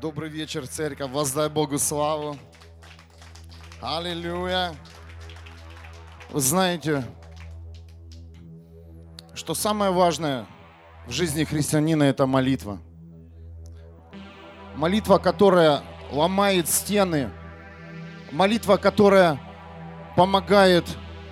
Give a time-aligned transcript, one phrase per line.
[0.00, 1.10] Добрый вечер, церковь.
[1.10, 2.36] Воздай Богу славу.
[3.82, 4.76] Аллилуйя.
[6.30, 7.04] Вы знаете,
[9.34, 10.46] что самое важное
[11.08, 12.78] в жизни христианина– это молитва.
[14.76, 17.30] Молитва, которая ломает стены.
[18.30, 19.40] Молитва, которая
[20.14, 20.84] помогает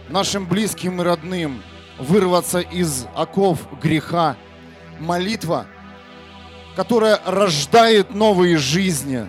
[0.09, 1.63] нашим близким и родным
[2.01, 4.37] вырваться из оков греха.
[4.99, 5.69] Молитва,
[6.77, 9.27] которая рождает новые жизни.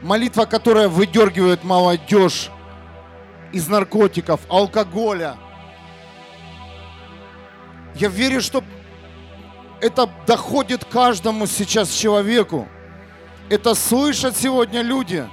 [0.00, 2.50] Молитва, которая выдергивает молодежь
[3.52, 5.36] из наркотиков, алкоголя.
[7.96, 8.62] Я верю, что
[9.80, 12.68] это доходит каждому сейчас человеку.
[13.48, 15.26] Это слышат сегодня люди,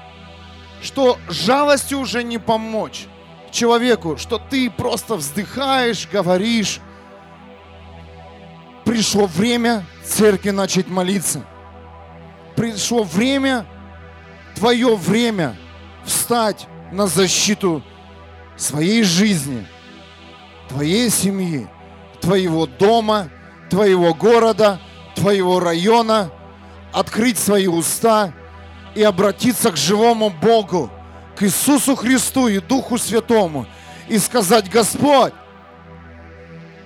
[0.81, 3.05] что жалостью уже не помочь
[3.51, 6.79] человеку, что ты просто вздыхаешь, говоришь.
[8.83, 11.45] Пришло время церкви начать молиться.
[12.55, 13.65] Пришло время,
[14.55, 15.55] твое время
[16.05, 17.83] встать на защиту
[18.55, 19.67] своей жизни,
[20.69, 21.67] твоей семьи,
[22.21, 23.29] твоего дома,
[23.69, 24.79] твоего города,
[25.15, 26.31] твоего района,
[26.93, 28.33] открыть свои уста
[28.95, 30.89] и обратиться к живому Богу,
[31.35, 33.67] к Иисусу Христу и Духу Святому
[34.07, 35.33] и сказать, Господь,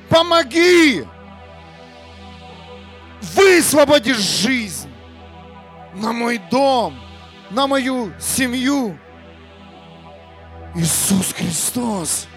[0.09, 1.05] помоги,
[3.21, 4.89] высвободи жизнь
[5.93, 6.99] на мой дом,
[7.49, 8.97] на мою семью.
[10.75, 12.27] Иисус Христос,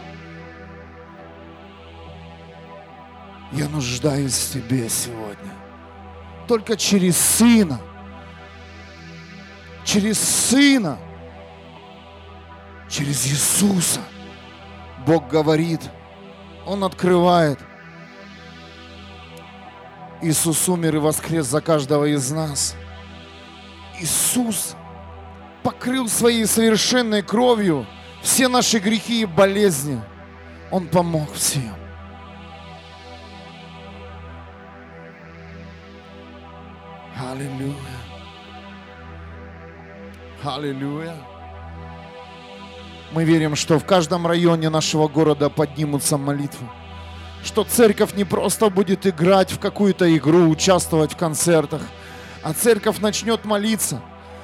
[3.52, 5.52] я нуждаюсь в Тебе сегодня.
[6.48, 7.78] Только через Сына,
[9.84, 10.98] через Сына,
[12.88, 14.00] через Иисуса
[15.06, 15.80] Бог говорит,
[16.66, 17.58] Он открывает.
[20.22, 22.76] Иисус умер и воскрес за каждого из нас.
[24.00, 24.76] Иисус
[25.64, 27.86] покрыл своей совершенной кровью
[28.22, 30.00] все наши грехи и болезни.
[30.70, 31.74] Он помог всем.
[37.16, 37.74] Аллилуйя.
[40.44, 41.16] Аллилуйя.
[43.10, 46.66] Мы верим, что в каждом районе нашего города поднимутся молитвы.
[47.44, 51.82] Что церковь не просто будет играть в какую-то игру, участвовать в концертах,
[52.42, 54.00] а церковь начнет молиться.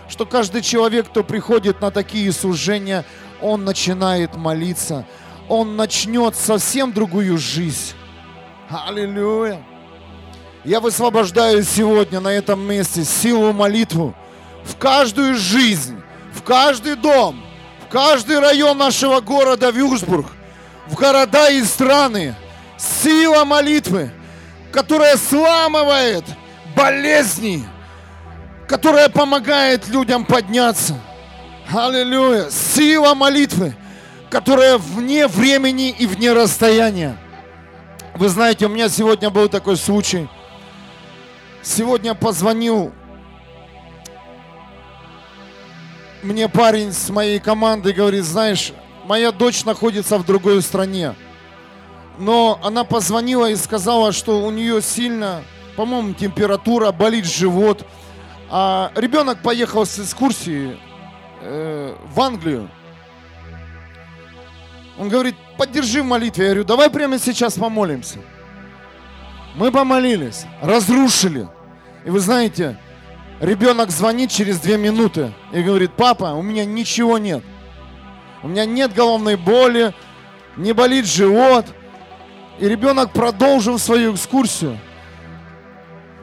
[0.08, 3.04] Что каждый человек, кто приходит на такие служения,
[3.40, 5.06] он начинает молиться.
[5.48, 7.94] Он начнет совсем другую жизнь.
[8.68, 9.62] Аллилуйя.
[10.64, 14.14] Я высвобождаю сегодня на этом месте силу молитву
[14.64, 16.00] в каждую жизнь,
[16.32, 17.42] в каждый дом,
[17.86, 20.26] в каждый район нашего города Вюрсбург,
[20.86, 22.34] в города и страны.
[22.78, 24.10] Сила молитвы,
[24.70, 26.24] которая сламывает
[26.76, 27.64] болезни,
[28.68, 30.94] которая помогает людям подняться.
[31.74, 32.48] Аллилуйя.
[32.50, 33.74] Сила молитвы,
[34.30, 37.18] которая вне времени и вне расстояния.
[38.14, 40.28] Вы знаете, у меня сегодня был такой случай.
[41.62, 42.92] Сегодня позвонил
[46.22, 48.72] мне парень с моей команды, говорит, знаешь,
[49.04, 51.14] моя дочь находится в другой стране.
[52.18, 55.44] Но она позвонила и сказала, что у нее сильно,
[55.76, 57.86] по-моему, температура, болит живот.
[58.50, 60.76] А ребенок поехал с экскурсии
[61.40, 62.68] э, в Англию.
[64.98, 66.46] Он говорит, поддержи в молитве.
[66.46, 68.18] Я говорю, давай прямо сейчас помолимся.
[69.54, 71.48] Мы помолились, разрушили.
[72.04, 72.78] И вы знаете,
[73.40, 77.44] ребенок звонит через две минуты и говорит, папа, у меня ничего нет.
[78.42, 79.94] У меня нет головной боли,
[80.56, 81.66] не болит живот.
[82.58, 84.78] И ребенок продолжил свою экскурсию.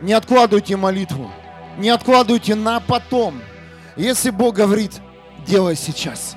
[0.01, 1.31] Не откладывайте молитву.
[1.77, 3.41] Не откладывайте на потом.
[3.95, 4.91] Если Бог говорит,
[5.47, 6.35] делай сейчас.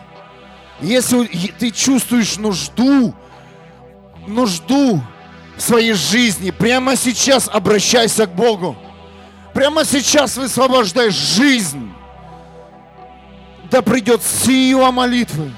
[0.80, 1.26] Если
[1.58, 3.12] ты чувствуешь нужду,
[4.28, 5.02] нужду
[5.56, 8.76] в своей жизни, прямо сейчас обращайся к Богу.
[9.52, 11.92] Прямо сейчас высвобождай жизнь.
[13.70, 15.50] Да придет сила молитвы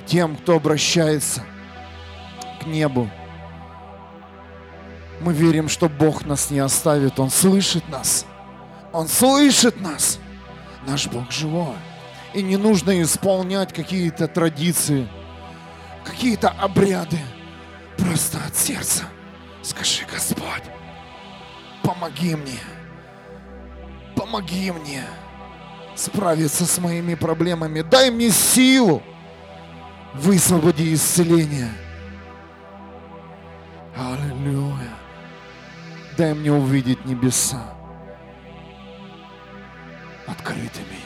[0.00, 1.44] к тем, кто обращается
[2.60, 3.10] к небу.
[5.20, 7.18] Мы верим, что Бог нас не оставит.
[7.18, 8.24] Он слышит нас.
[8.92, 10.18] Он слышит нас.
[10.86, 11.76] Наш Бог живой.
[12.32, 15.08] И не нужно исполнять какие-то традиции,
[16.04, 17.18] какие-то обряды.
[17.98, 19.04] Просто от сердца
[19.62, 20.62] скажи, Господь,
[21.82, 22.60] помоги мне,
[24.16, 25.04] помоги мне
[25.94, 27.82] справиться с моими проблемами.
[27.82, 29.02] Дай мне силу,
[30.14, 31.70] высвободи исцеление.
[33.96, 34.94] Аллилуйя.
[36.16, 37.80] Дай мне увидеть небеса.
[40.26, 41.00] открытыми.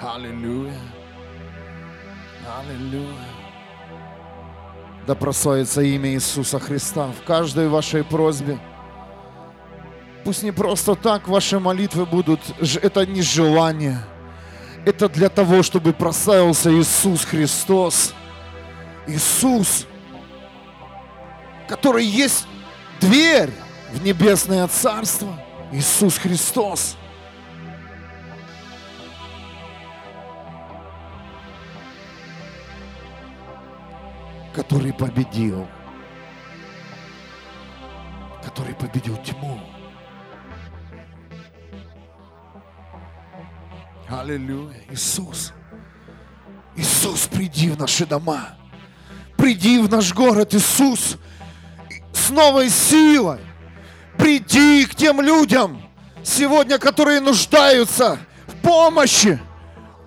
[0.00, 0.78] Аллилуйя.
[2.58, 3.36] Аллилуйя.
[5.06, 8.58] Да прославится имя Иисуса Христа в каждой вашей просьбе.
[10.24, 12.40] Пусть не просто так ваши молитвы будут,
[12.82, 13.98] это не желание.
[14.84, 18.14] Это для того, чтобы прославился Иисус Христос.
[19.06, 19.86] Иисус,
[21.68, 22.46] который есть
[23.00, 23.50] дверь
[23.92, 25.38] в небесное Царство.
[25.72, 26.96] Иисус Христос.
[34.56, 35.68] который победил,
[38.42, 39.60] который победил тьму.
[44.08, 44.80] Аллилуйя.
[44.90, 45.52] Иисус.
[46.74, 48.56] Иисус, приди в наши дома.
[49.36, 51.18] Приди в наш город, Иисус,
[52.26, 53.38] с новой силой.
[54.18, 55.82] Приди к тем людям
[56.22, 59.40] сегодня, которые нуждаются в помощи.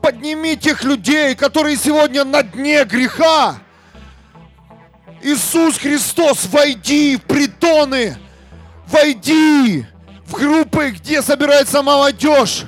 [0.01, 3.57] Подними тех людей, которые сегодня на дне греха.
[5.21, 8.17] Иисус Христос, войди в притоны,
[8.87, 9.85] войди
[10.25, 12.65] в группы, где собирается молодежь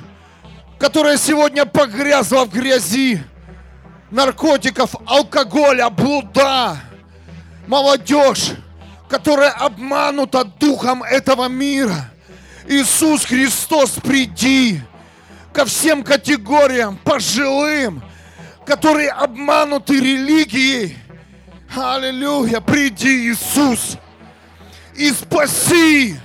[0.82, 3.22] которая сегодня погрязла в грязи
[4.10, 6.76] наркотиков, алкоголя, блуда,
[7.68, 8.54] молодежь,
[9.12, 12.10] которая обманута духом этого мира.
[12.66, 14.80] Иисус Христос, приди
[15.52, 18.02] ко всем категориям, пожилым,
[18.64, 20.96] которые обмануты религией.
[21.76, 23.98] Аллилуйя, приди, Иисус,
[24.96, 26.16] и спаси,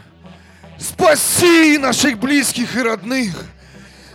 [0.80, 3.36] спаси наших близких и родных–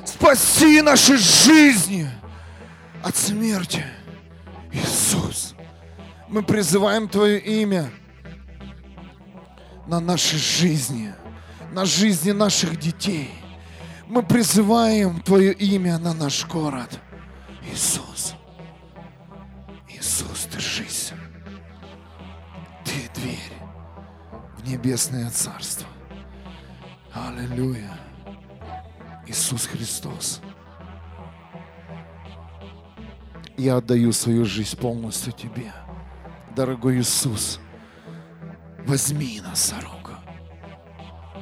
[0.05, 2.09] Спаси наши жизни
[3.05, 3.85] от смерти.
[4.73, 5.55] Иисус,
[6.29, 7.91] мы призываем Твое имя
[9.87, 11.15] на нашей жизни,
[11.73, 13.31] на жизни наших детей.
[14.07, 17.01] Мы призываем Твое имя на наш город.
[17.73, 18.35] Иисус,
[19.89, 21.13] Иисус, держись.
[22.85, 23.39] Ты дверь
[24.59, 25.89] в небесное царство.
[27.13, 27.91] Аллилуйя.
[29.27, 30.41] Иисус Христос.
[33.57, 35.73] Я отдаю свою жизнь полностью Тебе.
[36.57, 37.61] Дорогой Иисус,
[38.87, 40.13] возьми нас руку.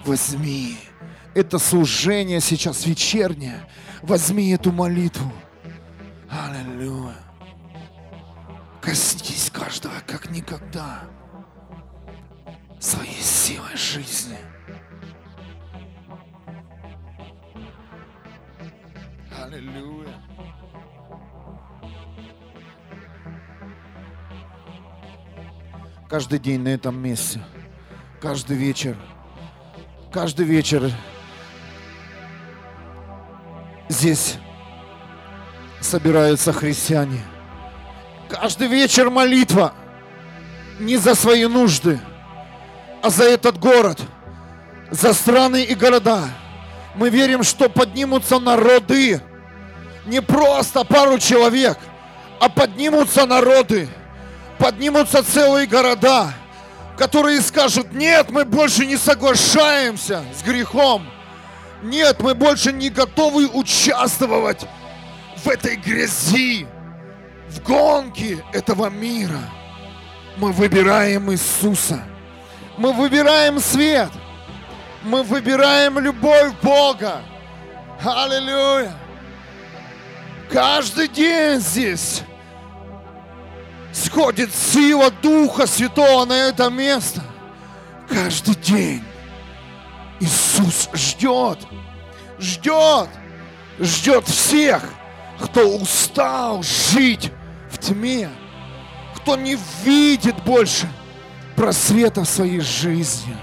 [0.05, 0.77] Возьми
[1.35, 3.67] это служение сейчас вечернее.
[4.03, 5.33] Возьми эту молитву.
[6.29, 7.15] Аллилуйя.
[8.81, 11.03] Коснись каждого, как никогда,
[12.79, 14.39] своей силой жизни–
[19.53, 20.15] Аллилуйя.
[26.11, 27.41] Каждый день на этом месте,
[28.21, 28.97] каждый вечер,
[30.13, 30.91] каждый вечер
[33.89, 34.35] здесь
[35.81, 37.21] собираются христиане.
[38.29, 39.73] Каждый вечер молитва
[40.81, 42.01] не за свои нужды,
[43.05, 44.01] а за этот город,
[44.91, 46.29] за страны и города.
[46.97, 49.23] Мы верим, что поднимутся народы,
[50.07, 51.79] не просто пару человек,
[52.41, 53.89] а поднимутся народы,
[54.61, 56.33] поднимутся целые города,
[56.99, 61.09] которые скажут, нет, мы больше не соглашаемся с грехом.
[61.83, 64.67] Нет, мы больше не готовы участвовать
[65.43, 66.67] в этой грязи,
[67.49, 69.41] в гонке этого мира.
[70.37, 72.05] Мы выбираем Иисуса.
[72.77, 74.11] Мы выбираем свет.
[75.03, 77.23] Мы выбираем любовь Бога.
[78.05, 78.93] Аллилуйя.
[80.51, 82.23] Каждый день здесь
[83.93, 87.23] сходит сила Духа Святого на это место.
[88.09, 89.03] Каждый день
[90.21, 91.59] Иисус ждет,
[92.39, 93.09] ждет,
[93.79, 94.83] ждет всех,
[95.41, 97.31] кто устал жить
[97.71, 98.29] в тьме,
[99.17, 100.89] кто не видит больше
[101.57, 103.37] просвета в своей жизни.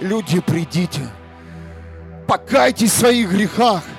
[0.00, 1.08] Люди, придите,
[2.26, 3.82] покайтесь в своих грехах–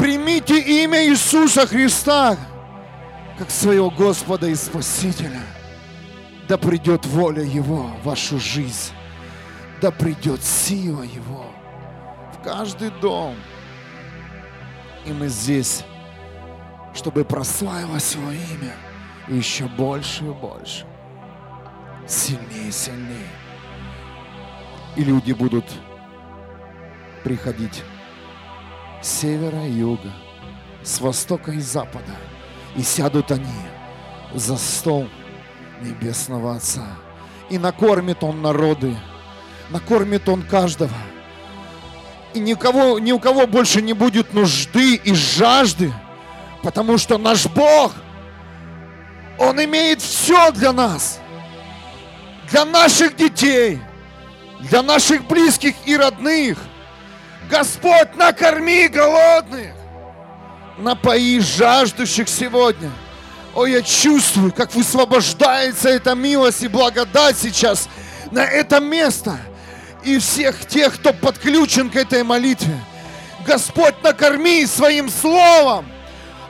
[0.00, 2.38] Примите имя Иисуса Христа
[3.40, 5.40] как своего Господа и Спасителя.
[6.46, 8.92] Да придет воля Его в вашу жизнь.
[9.80, 11.46] Да придет сила Его
[12.34, 13.34] в каждый дом.
[15.06, 15.86] И мы здесь,
[16.92, 18.74] чтобы прославилось Его имя
[19.26, 20.84] еще больше и больше.
[22.06, 23.30] Сильнее и сильнее.
[24.96, 25.64] И люди будут
[27.24, 27.84] приходить
[29.00, 30.12] с севера и юга,
[30.82, 32.14] с востока и запада.
[32.76, 33.46] И сядут они
[34.34, 35.08] за стол
[35.80, 36.86] Небесного Отца.
[37.48, 38.96] И накормит Он народы,
[39.70, 40.94] накормит Он каждого.
[42.32, 45.92] И никого, ни у кого больше не будет нужды и жажды,
[46.62, 47.92] потому что наш Бог,
[49.38, 51.18] Он имеет все для нас,
[52.50, 53.80] для наших детей,
[54.60, 56.58] для наших близких и родных.
[57.50, 59.72] Господь, накорми голодных,
[60.80, 62.90] напои жаждущих сегодня.
[63.54, 67.88] О, я чувствую, как высвобождается эта милость и благодать сейчас
[68.30, 69.38] на это место–
[70.04, 72.78] и всех тех, кто подключен к этой молитве.
[73.46, 75.86] Господь, накорми своим словом,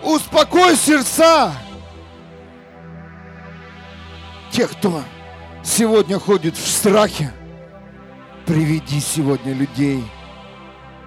[0.03, 1.53] успокой сердца
[4.51, 5.03] тех, кто
[5.65, 7.33] сегодня ходит в страхе.
[8.47, 10.05] Приведи сегодня людей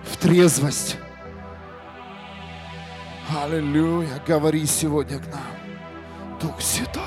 [0.09, 0.97] в трезвость.
[3.29, 4.21] Аллилуйя.
[4.27, 7.03] Говори сегодня к нам, Дух Святой.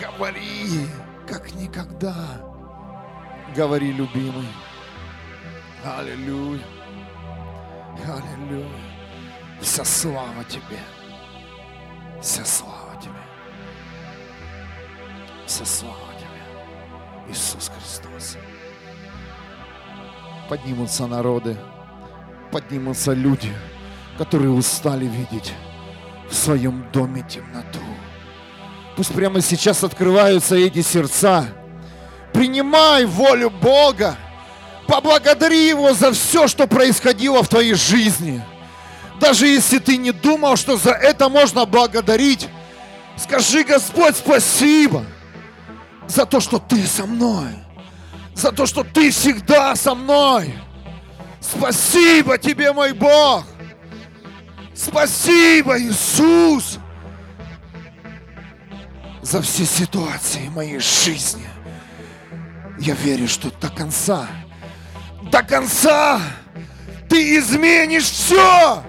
[0.00, 0.86] Говори,
[1.26, 2.14] как никогда.
[3.56, 4.48] Говори, любимый.
[5.84, 6.64] Аллилуйя.
[8.04, 8.68] Аллилуйя.
[9.60, 10.78] Вся слава Тебе.
[12.20, 13.12] Вся слава Тебе.
[15.46, 17.32] Вся слава Тебе.
[17.32, 18.36] Иисус Христос.
[20.48, 21.56] Поднимутся народы,
[22.50, 23.52] поднимутся люди,
[24.18, 25.52] которые устали видеть
[26.28, 27.80] в своем доме темноту.
[28.96, 31.48] Пусть прямо сейчас открываются эти сердца,
[32.32, 34.16] Принимай волю Бога.
[34.86, 38.42] Поблагодари Его за все, что происходило в твоей жизни.
[39.20, 42.48] Даже если ты не думал, что за это можно благодарить,
[43.16, 45.04] скажи, Господь, спасибо
[46.08, 47.50] за то, что ты со мной.
[48.34, 50.54] За то, что ты всегда со мной.
[51.40, 53.44] Спасибо тебе, мой Бог.
[54.84, 56.80] Спасибо, Иисус,
[59.22, 61.48] за все ситуации моей жизни.
[62.80, 64.26] Я верю, что до конца,
[65.30, 66.20] до конца
[67.08, 68.82] ты изменишь все.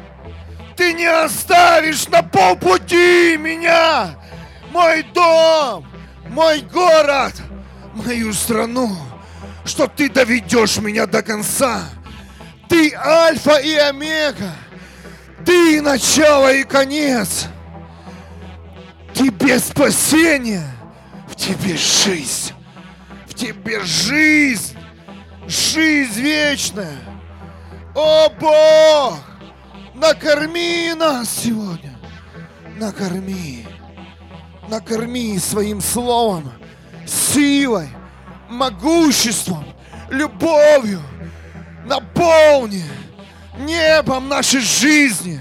[0.76, 4.16] Ты не оставишь на полпути меня,
[4.72, 5.86] мой дом,
[6.30, 7.36] мой город,
[7.94, 8.98] мою страну,
[9.64, 11.84] что ты доведешь меня до конца.
[12.68, 14.56] Ты альфа и омега.
[15.46, 17.48] Ты начало и конец.
[19.14, 20.68] Тебе спасение,
[21.28, 22.54] в тебе жизнь.
[23.28, 24.78] В тебе жизнь,
[25.48, 26.98] жизнь вечная.
[27.96, 29.20] О Бог,
[29.94, 31.96] накорми нас сегодня,
[32.78, 33.68] накорми,
[34.70, 36.52] накорми своим словом,
[37.06, 37.90] силой,
[38.50, 39.66] могуществом,
[40.10, 41.02] любовью,
[41.86, 42.84] наполни
[43.58, 45.40] небом нашей жизни,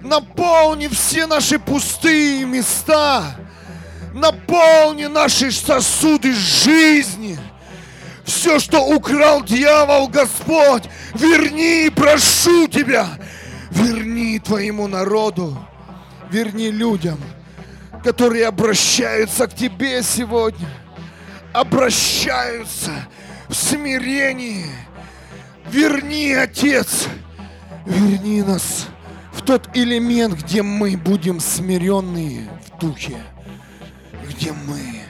[0.00, 3.36] наполни все наши пустые места,
[4.14, 7.38] наполни наши сосуды жизни.
[8.24, 10.84] Все, что украл дьявол, Господь,
[11.14, 13.08] верни, прошу Тебя,
[13.70, 15.58] верни Твоему народу,
[16.30, 17.18] верни людям,
[18.04, 20.68] которые обращаются к Тебе сегодня,
[21.52, 22.92] обращаются
[23.48, 24.66] в смирении.
[25.70, 27.06] Верни, Отец,
[27.86, 28.88] верни нас
[29.32, 33.16] в тот элемент, где мы будем смиренные в духе
[34.42, 35.02] где мы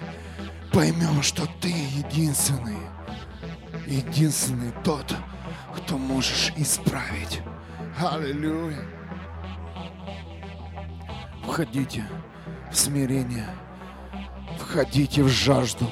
[0.73, 2.76] поймем, что Ты единственный,
[3.87, 5.14] единственный тот,
[5.75, 7.41] кто можешь исправить.
[7.99, 8.85] Аллилуйя.
[11.45, 12.05] Входите
[12.71, 13.49] в смирение,
[14.59, 15.87] входите в жажду.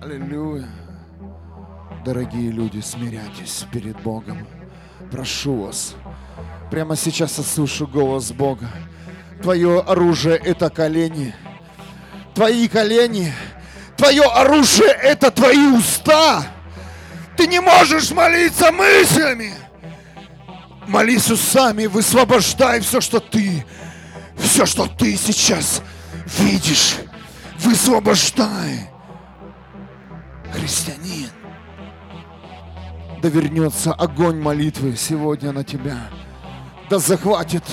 [0.00, 0.68] Аллилуйя.
[2.04, 4.46] Дорогие люди, смиряйтесь перед Богом.
[5.10, 5.94] Прошу вас.
[6.70, 8.68] Прямо сейчас я слышу голос Бога.
[9.42, 11.34] Твое оружие– это колени–
[12.38, 13.34] твои колени.
[13.96, 16.46] Твое оружие– это твои уста.
[17.36, 19.52] Ты не можешь молиться мыслями.
[20.86, 23.66] Молись устами, высвобождай все, что ты,
[24.36, 25.82] все, что ты сейчас
[26.38, 26.94] видишь.
[27.58, 28.88] Высвобождай.
[30.52, 31.37] Христианин.
[33.20, 36.08] Да вернется огонь молитвы сегодня на тебя.
[36.88, 37.64] Да захватит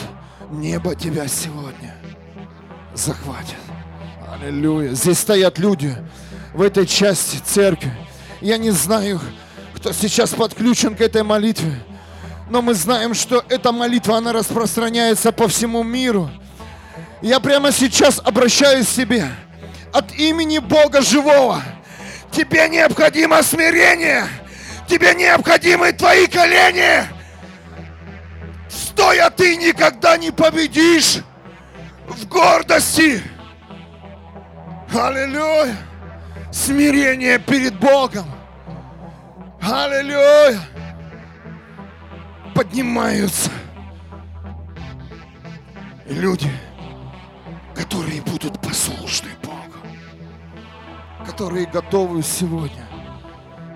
[0.49, 1.95] небо тебя сегодня.
[2.95, 3.55] Захватит.
[4.33, 4.93] Аллилуйя.
[4.93, 5.95] Здесь стоят люди
[6.53, 7.91] в этой части церкви.
[8.41, 9.21] Я не знаю,
[9.75, 11.79] кто сейчас подключен к этой молитве,
[12.49, 16.29] но мы знаем, что эта молитва, она распространяется по всему миру.
[17.21, 19.27] Я прямо сейчас обращаюсь к себе
[19.93, 21.61] от имени Бога живого.
[22.31, 24.27] Тебе необходимо смирение.
[24.87, 27.07] Тебе необходимы твои колени.
[28.69, 31.19] Стоя ты никогда не победишь
[32.07, 33.21] в гордости.
[34.93, 35.75] Аллилуйя.
[36.51, 38.25] Смирение перед Богом.
[39.61, 40.59] Аллилуйя.
[42.53, 43.51] поднимаются
[46.07, 46.49] люди,
[47.75, 49.75] которые будут послушны Богу,
[51.25, 52.84] которые готовы сегодня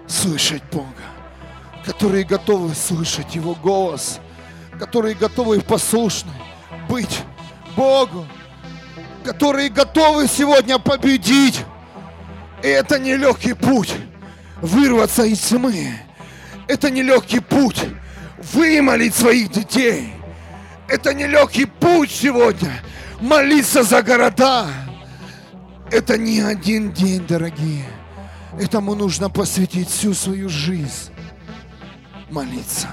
[0.09, 0.87] слышать Бога,
[1.85, 4.19] которые готовы слышать Его голос,
[4.77, 6.31] которые готовы послушны
[6.89, 7.21] быть
[7.75, 8.25] Богу,
[9.23, 11.63] которые готовы сегодня победить.
[12.63, 13.93] И это нелегкий путь
[14.61, 15.93] вырваться из тьмы.
[16.67, 17.85] Это нелегкий путь
[18.53, 20.13] вымолить своих детей.
[20.87, 22.71] Это нелегкий путь сегодня
[23.21, 24.67] молиться за города.
[25.91, 27.85] Это не один день, дорогие.
[28.57, 31.11] Этому нужно посвятить всю свою жизнь.
[32.31, 32.87] Молиться,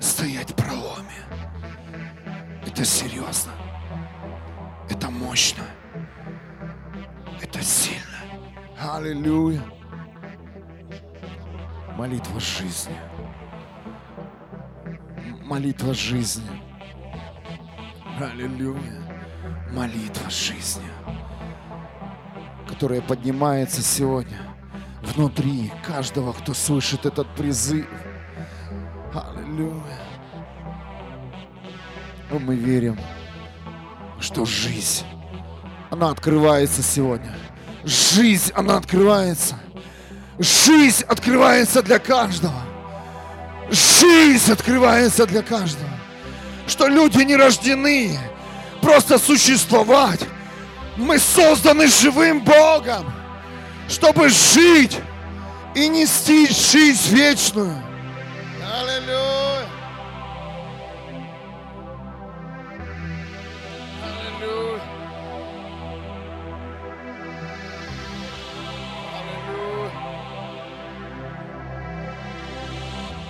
[0.00, 1.10] стоять в проломе.
[2.66, 3.52] Это серьезно.
[4.88, 5.64] Это мощно.
[7.40, 8.00] Это сильно.
[8.78, 9.62] Аллилуйя.
[11.96, 12.96] Молитва жизни.
[15.42, 16.48] Молитва жизни.
[18.18, 19.00] Аллилуйя.
[19.72, 20.86] Молитва жизни,
[22.66, 24.49] которая поднимается сегодня
[25.02, 27.86] внутри каждого, кто слышит этот призыв.
[29.14, 29.98] Аллилуйя.
[32.30, 32.98] Мы верим,
[34.20, 35.04] что жизнь,
[35.90, 37.34] она открывается сегодня.
[37.84, 39.58] Жизнь, она открывается.
[40.38, 42.54] Жизнь открывается для каждого.
[43.70, 45.90] Жизнь открывается для каждого.
[46.66, 48.16] Что люди не рождены
[48.80, 50.20] просто существовать.
[50.96, 53.12] Мы созданы живым Богом,
[53.90, 54.98] чтобы жить
[55.74, 57.82] и нести жизнь вечную.
[58.62, 59.66] Аллилуйя.
[64.38, 64.80] Аллилуйя.
[69.18, 69.92] Аллилуйя.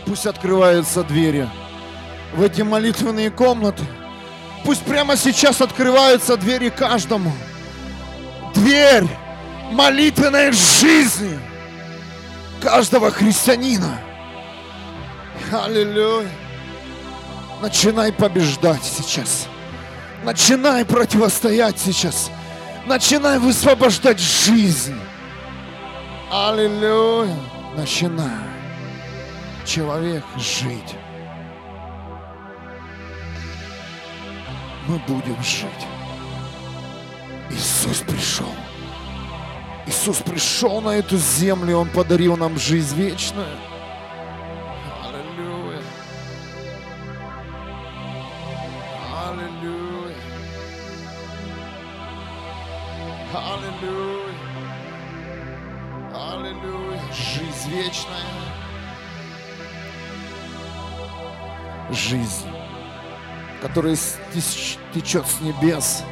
[0.07, 1.49] Пусть открываются двери
[2.35, 3.85] в эти молитвенные комнаты.
[4.65, 7.33] Пусть прямо сейчас открываются двери каждому.
[8.55, 9.07] Дверь
[9.71, 11.39] молитвенной жизни
[12.61, 13.99] каждого христианина.
[15.53, 16.29] Аллилуйя.
[17.63, 19.47] Начинай побеждать сейчас.
[20.25, 22.31] Начинай противостоять сейчас.
[22.87, 24.99] Начинай высвобождать жизнь.
[26.31, 27.37] Аллилуйя.
[27.77, 28.31] Начинай.
[29.67, 30.97] Человек жить.
[34.87, 35.87] Мы будем жить.
[37.51, 38.49] Иисус пришел.
[39.91, 43.49] Иисус пришел на эту землю, Он подарил нам жизнь вечную.
[45.05, 45.83] Аллилуйя.
[49.27, 50.15] Аллилуйя.
[53.35, 54.35] Аллилуйя.
[56.15, 57.01] Аллилуйя.
[57.13, 58.31] Жизнь вечная.
[61.91, 62.47] Жизнь,
[63.61, 63.97] которая
[64.95, 66.05] течет с небес,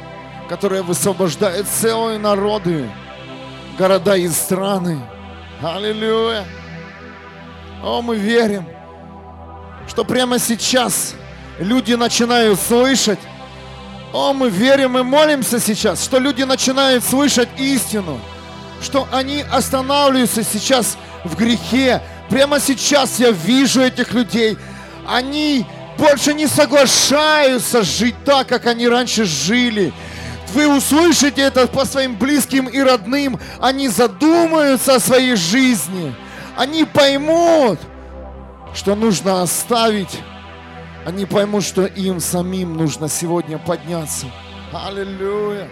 [0.49, 2.89] которая высвобождает целые народы,
[3.79, 4.99] города и страны.
[5.63, 6.43] Аллилуйя.
[7.81, 8.67] О, мы верим,
[9.87, 11.15] что прямо сейчас
[11.59, 13.19] люди начинают слышать.
[14.11, 18.19] О, мы верим и молимся сейчас, что люди начинают слышать истину,
[18.81, 22.01] что они останавливаются сейчас в грехе.
[22.29, 24.57] Прямо сейчас я вижу этих людей.
[25.07, 25.65] Они
[25.97, 29.93] больше не соглашаются жить так, как они раньше жили.
[30.53, 33.39] Вы услышите это по своим близким и родным.
[33.59, 36.15] Они задумаются о своей жизни.
[36.57, 37.79] Они поймут,
[38.73, 40.19] что нужно оставить.
[41.05, 44.25] Они поймут, что им самим нужно сегодня подняться.
[44.73, 45.69] Аллилуйя.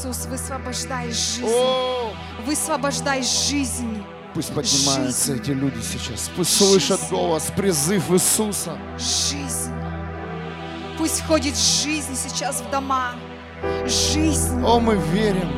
[0.00, 1.44] Иисус, высвобождай жизнь.
[1.44, 2.12] О,
[2.46, 4.02] Высвобождай жизнь.
[4.34, 5.42] пусть поднимаются Жизнь.
[5.42, 6.30] эти люди сейчас.
[6.34, 7.10] Пусть слышат Жизнь.
[7.14, 8.78] голос, призыв Иисуса.
[8.96, 9.72] Жизнь.
[10.96, 13.10] Пусть входит жизнь сейчас в дома.
[13.84, 14.62] Жизнь.
[14.64, 15.50] О, мы верим.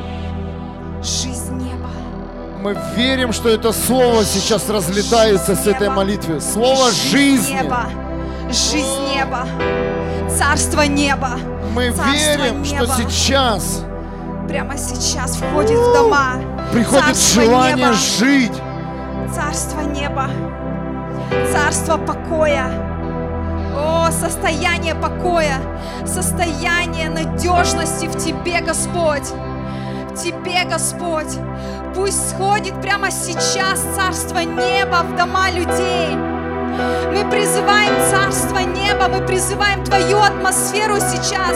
[1.01, 1.89] Жизнь неба.
[2.61, 6.41] Мы верим, что это слово сейчас разлетается с этой молитвы.
[6.41, 7.53] Слово жизни.
[7.53, 7.89] неба.
[8.49, 9.47] Жизнь неба.
[10.37, 11.39] Царство неба.
[11.73, 12.95] Мы Царство верим, что неба.
[12.97, 13.85] сейчас
[14.53, 16.35] Прямо сейчас входит в дома.
[16.71, 17.93] приходит Царство желание неба.
[17.93, 18.61] жить.
[19.33, 20.29] Царство неба.
[21.51, 22.67] Царство покоя.
[23.75, 25.57] О, состояние покоя.
[26.05, 29.27] Состояние надежности в Тебе, Господь.
[30.11, 31.35] В Тебе, Господь.
[31.95, 36.32] Пусть сходит прямо сейчас Царство неба в дома людей.
[37.11, 41.55] Мы призываем Царство Неба, мы призываем Твою атмосферу сейчас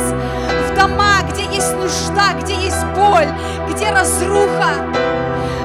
[0.69, 3.27] в дома, где есть нужда, где есть боль,
[3.69, 4.73] где разруха.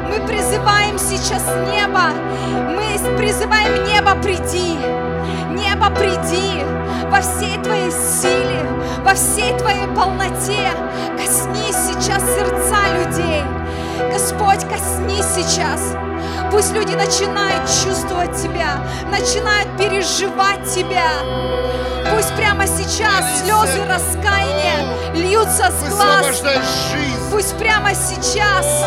[0.09, 2.11] Мы призываем сейчас небо,
[2.75, 2.83] мы
[3.17, 4.77] призываем небо, приди,
[5.51, 6.65] небо, приди
[7.11, 8.67] во всей Твоей силе,
[9.05, 10.71] во всей Твоей полноте.
[11.17, 13.43] Коснись сейчас сердца людей.
[14.13, 15.95] Господь, коснись сейчас.
[16.51, 18.79] Пусть люди начинают чувствовать Тебя,
[19.11, 21.11] начинают переживать Тебя.
[22.15, 26.43] Пусть прямо сейчас слезы раскаяния льются с глаз.
[27.31, 28.85] Пусть прямо сейчас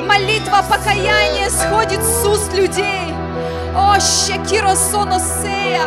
[0.00, 3.14] молитва покаяния сходит с уст людей.
[3.76, 5.82] О, Щекиро Соносея!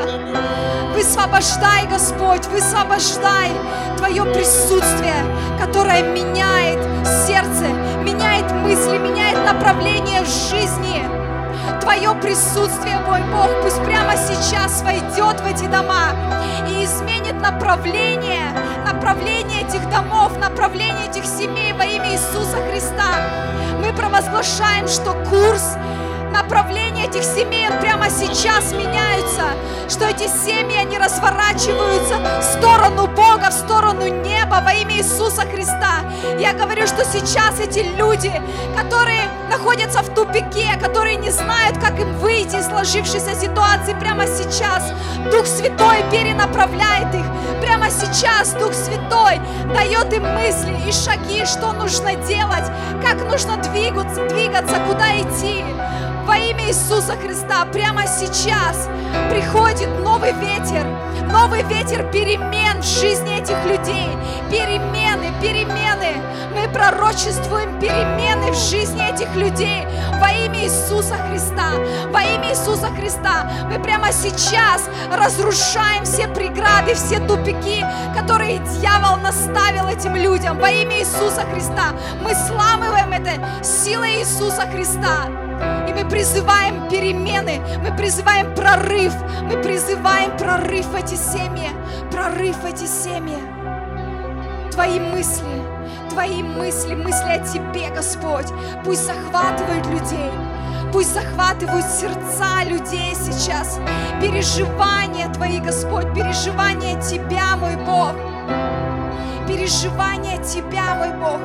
[0.98, 3.52] Высвобождай, Господь, высвобождай
[3.98, 5.14] Твое присутствие,
[5.62, 6.80] которое меняет
[7.28, 7.68] сердце,
[8.04, 11.08] меняет мысли, меняет направление жизни.
[11.82, 16.16] Твое присутствие, мой Бог, пусть прямо сейчас войдет в эти дома
[16.68, 18.52] и изменит направление,
[18.84, 23.22] направление этих домов, направление этих семей во имя Иисуса Христа.
[23.80, 25.78] Мы провозглашаем, что курс
[26.42, 29.44] направление этих семей прямо сейчас меняются,
[29.90, 36.04] что эти семьи, они разворачиваются в сторону Бога, в сторону неба во имя Иисуса Христа.
[36.40, 38.32] Я говорю, что сейчас эти люди,
[38.78, 44.92] которые находятся в тупике, которые не знают, как им выйти из сложившейся ситуации прямо сейчас,
[45.32, 47.26] Дух Святой перенаправляет их.
[47.62, 49.40] Прямо сейчас Дух Святой
[49.74, 52.66] дает им мысли и шаги, что нужно делать,
[53.04, 55.64] как нужно двигаться, двигаться куда идти.
[56.28, 58.90] Во имя Иисуса Христа прямо сейчас
[59.32, 60.86] приходит новый ветер,
[61.32, 64.10] новый ветер перемен в жизни этих людей.
[64.52, 66.18] Перемены, перемены.
[66.54, 69.88] Мы пророчествуем перемены в жизни этих людей
[70.20, 71.76] во имя Иисуса Христа.
[72.12, 79.88] Во имя Иисуса Христа мы прямо сейчас разрушаем все преграды, все тупики, которые дьявол наставил
[79.88, 80.60] этим людям.
[80.60, 85.47] Во имя Иисуса Христа мы сламываем это силой Иисуса Христа.
[85.88, 91.70] И мы призываем перемены, мы призываем прорыв, мы призываем прорыв эти семьи,
[92.12, 93.38] прорыв эти семьи.
[94.72, 95.64] Твои мысли,
[96.10, 98.48] Твои мысли, мысли о Тебе, Господь,
[98.84, 100.32] пусть захватывают людей,
[100.94, 103.80] пусть захватывают сердца людей сейчас.
[104.22, 108.14] Переживания Твои, Господь, переживания Тебя, мой Бог.
[109.48, 111.42] Переживания Тебя, мой Бог.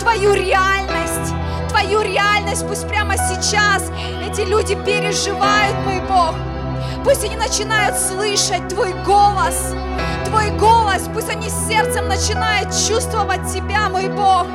[0.00, 1.34] Твою реальность,
[1.74, 2.64] Твою реальность.
[2.68, 3.90] Пусть прямо сейчас
[4.24, 6.36] эти люди переживают, мой Бог.
[7.02, 9.74] Пусть они начинают слышать Твой голос,
[10.24, 11.02] Твой голос.
[11.12, 14.46] Пусть они сердцем начинают чувствовать Тебя, мой Бог.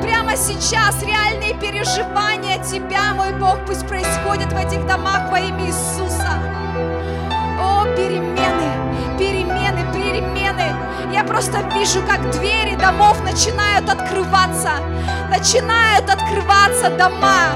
[0.00, 6.38] Прямо сейчас реальные переживания Тебя, мой Бог, пусть происходят в этих домах во имя Иисуса.
[7.60, 8.83] О, перемены,
[10.14, 10.72] перемены.
[11.12, 14.72] Я просто вижу, как двери домов начинают открываться.
[15.30, 17.52] Начинают открываться дома.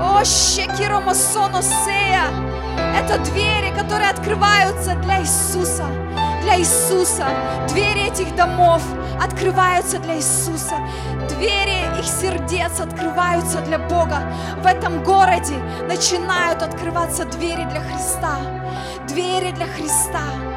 [0.00, 2.24] О, Щекиромосоносея.
[2.96, 5.84] Это двери, которые открываются для Иисуса.
[6.42, 7.26] Для Иисуса.
[7.68, 8.82] Двери этих домов
[9.22, 10.76] открываются для Иисуса.
[11.28, 14.22] Двери их сердец открываются для Бога.
[14.62, 15.54] В этом городе
[15.88, 18.38] начинают открываться двери для Христа.
[19.08, 20.51] Двери для Христа.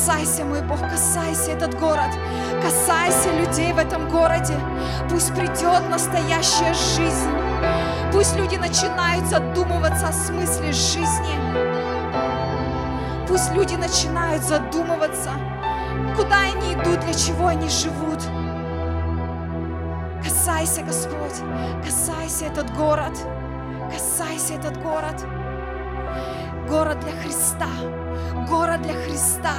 [0.00, 2.08] Касайся, мой Бог, касайся этот город,
[2.62, 4.54] касайся людей в этом городе.
[5.10, 7.28] Пусть придет настоящая жизнь.
[8.10, 11.36] Пусть люди начинают задумываться о смысле жизни.
[13.28, 15.32] Пусть люди начинают задумываться,
[16.16, 18.22] куда они идут, для чего они живут.
[20.24, 21.42] Касайся, Господь,
[21.84, 23.12] касайся этот город,
[23.92, 25.22] касайся этот город.
[26.70, 27.66] Город для Христа,
[28.48, 29.50] город для Христа,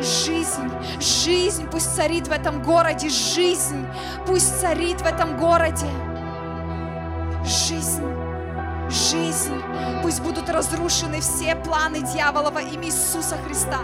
[0.00, 0.70] жизнь,
[1.00, 3.84] жизнь пусть царит в этом городе, жизнь
[4.28, 5.88] пусть царит в этом городе,
[7.44, 8.04] жизнь,
[8.88, 9.60] жизнь,
[10.02, 13.80] пусть будут разрушены все планы дьявола во имя Иисуса Христа.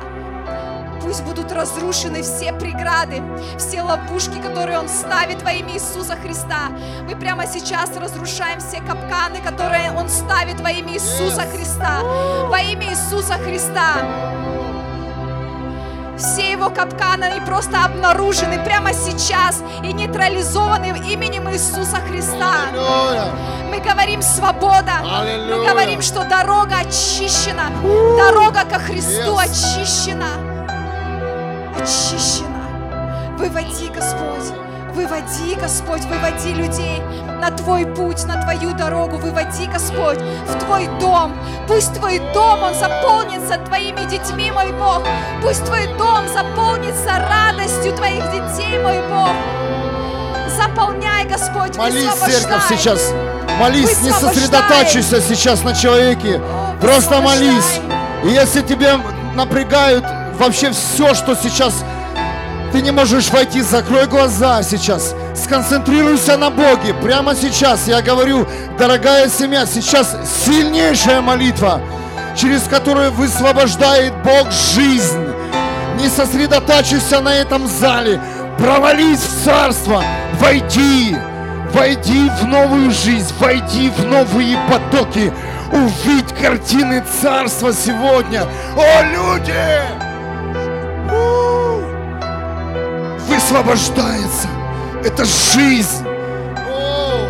[1.09, 3.23] Пусть будут разрушены все преграды,
[3.57, 6.69] все ловушки, которые Он ставит во имя Иисуса Христа.
[7.09, 12.03] Мы прямо сейчас разрушаем все капканы, которые Он ставит во имя Иисуса Христа.
[12.03, 14.05] Во имя Иисуса Христа.
[16.19, 22.53] Все его капканы, просто обнаружены прямо сейчас и нейтрализованы именем Иисуса Христа.
[23.71, 25.01] Мы говорим свобода.
[25.03, 27.71] Мы говорим, что дорога очищена.
[28.19, 30.48] Дорога ко Христу очищена
[31.81, 33.37] очищена.
[33.39, 34.53] Выводи, Господь,
[34.99, 37.01] Выводи, Господь, выводи людей
[37.41, 39.17] на Твой путь, на Твою дорогу.
[39.17, 41.33] Выводи, Господь, в Твой дом.
[41.69, 45.05] Пусть Твой дом, он заполнится Твоими детьми, мой Бог.
[45.41, 49.31] Пусть Твой дом заполнится радостью Твоих детей, мой Бог.
[50.57, 53.13] Заполняй, Господь, Молись, церковь, сейчас.
[53.61, 56.41] Молись, не сосредотачивайся сейчас на человеке.
[56.81, 57.81] Просто молись.
[58.25, 58.95] И если тебе
[59.37, 60.05] напрягают
[60.39, 61.85] вообще все, что сейчас
[62.73, 65.15] ты не можешь войти, закрой глаза сейчас.
[65.35, 66.93] Сконцентрируйся на Боге.
[67.03, 68.47] Прямо сейчас я говорю,
[68.79, 71.81] дорогая семья, сейчас сильнейшая молитва,
[72.37, 75.27] через которую высвобождает Бог жизнь.
[75.99, 78.21] Не сосредотачивайся на этом зале.
[78.59, 80.05] Провались в царство.
[80.35, 81.17] Войди.
[81.73, 83.33] Войди в новую жизнь.
[83.41, 85.33] Войди в новые потоки.
[85.73, 88.47] Увидь картины царства сегодня.
[88.77, 90.08] О, люди!
[93.39, 94.49] Высвобождается.
[95.05, 96.05] Это жизнь.
[96.69, 97.29] О!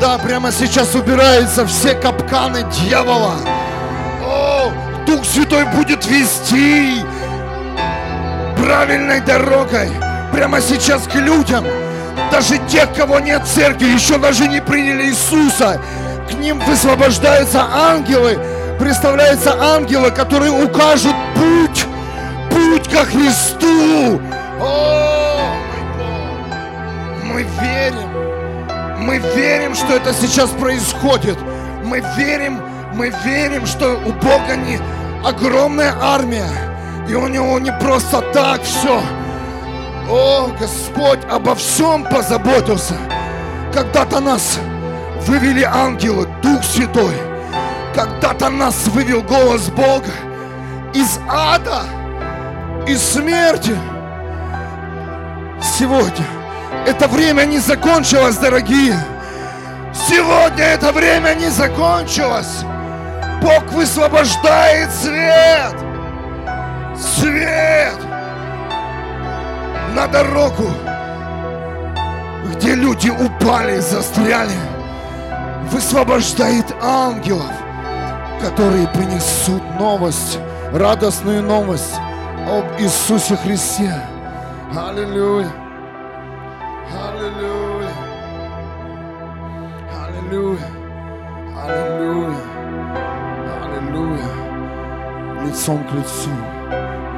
[0.00, 3.36] Да, прямо сейчас убираются все капканы дьявола.
[4.26, 4.72] О,
[5.06, 6.96] Дух Святой будет вести
[8.56, 9.88] правильной дорогой
[10.32, 11.64] прямо сейчас к людям.
[12.32, 15.80] Даже тех, кого нет в церкви, еще даже не приняли Иисуса.
[16.28, 18.36] К ним высвобождаются ангелы,
[18.80, 21.86] представляются ангелы, которые укажут путь,
[22.50, 24.20] путь ко Христу.
[24.62, 26.52] О, мой Бог!
[27.24, 31.36] Мы верим, мы верим, что это сейчас происходит.
[31.84, 32.60] Мы верим,
[32.94, 34.78] мы верим, что у Бога не
[35.24, 36.48] огромная армия.
[37.08, 39.02] И у него не просто так все.
[40.08, 42.94] О, Господь обо всем позаботился.
[43.74, 44.58] Когда-то нас
[45.26, 47.14] вывели ангелы, Дух Святой.
[47.94, 50.12] Когда-то нас вывел голос Бога
[50.94, 51.82] из ада,
[52.86, 53.76] из смерти.
[55.62, 56.26] Сегодня
[56.86, 58.98] это время не закончилось, дорогие.
[59.94, 62.64] Сегодня это время не закончилось.
[63.40, 65.74] Бог высвобождает свет.
[66.98, 67.96] Свет
[69.94, 70.68] на дорогу,
[72.54, 74.50] где люди упали, застряли.
[75.70, 77.52] Высвобождает ангелов,
[78.40, 80.38] которые принесут новость,
[80.72, 81.94] радостную новость
[82.48, 83.94] об Иисусе Христе.
[84.74, 85.52] Аллилуйя.
[86.90, 87.92] Аллилуйя.
[90.02, 90.66] Аллилуйя.
[91.62, 92.36] Аллилуйя.
[93.64, 95.44] Аллилуйя.
[95.44, 96.30] Лицом к лицу.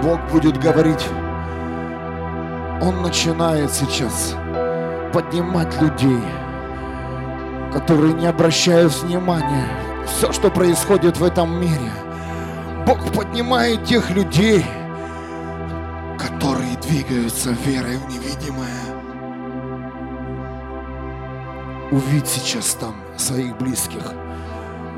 [0.03, 1.07] Бог будет говорить.
[2.83, 4.35] Он начинает сейчас
[5.13, 6.25] поднимать людей,
[7.73, 9.69] которые не обращают внимания
[10.09, 11.93] все, что происходит в этом мире.
[12.85, 14.67] Бог поднимает тех людей,
[16.19, 19.05] которые двигаются верой в невидимое.
[21.91, 24.13] Увидь сейчас там своих близких.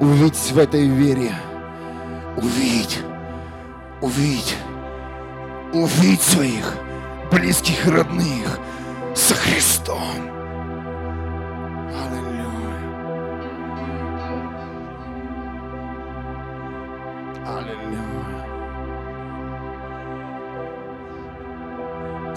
[0.00, 1.34] Увидь в этой вере.
[2.36, 2.98] Увидь.
[4.00, 4.56] Увидь.
[5.72, 6.74] Увидь своих
[7.30, 8.58] близких и родных
[9.14, 10.35] со Христом.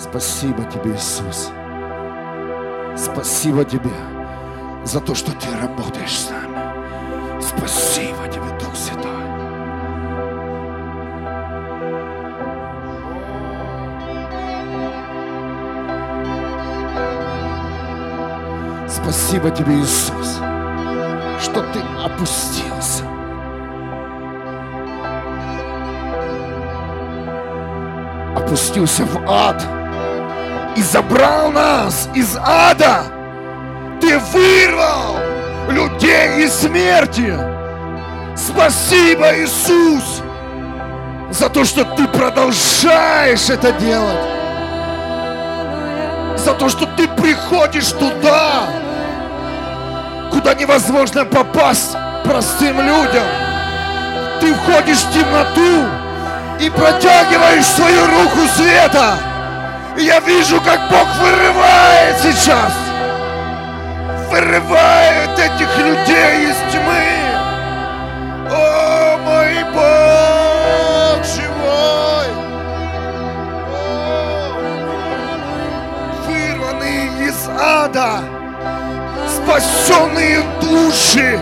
[0.09, 1.51] Спасибо тебе, Иисус.
[2.97, 3.91] Спасибо тебе
[4.83, 7.39] за то, что ты работаешь с нами.
[7.39, 9.11] Спасибо тебе, Дух Святой.
[18.87, 20.39] Спасибо тебе, Иисус,
[21.39, 23.03] что ты опустился.
[28.35, 29.78] Опустился в ад
[30.79, 33.03] и забрал нас из ада.
[33.99, 35.17] Ты вырвал
[35.67, 37.37] людей из смерти.
[38.37, 40.21] Спасибо, Иисус,
[41.31, 44.25] за то, что ты продолжаешь это делать.
[46.37, 48.63] За то, что ты приходишь туда,
[50.31, 53.25] куда невозможно попасть простым людям.
[54.39, 55.89] Ты входишь в темноту
[56.61, 59.28] и протягиваешь свою руку света.
[59.97, 62.73] Я вижу, как Бог вырывает сейчас.
[64.29, 67.19] Вырывает этих людей из тьмы.
[68.51, 72.27] О, мой Бог живой.
[76.27, 78.21] Вырванные из ада.
[79.27, 81.39] Спасенные души.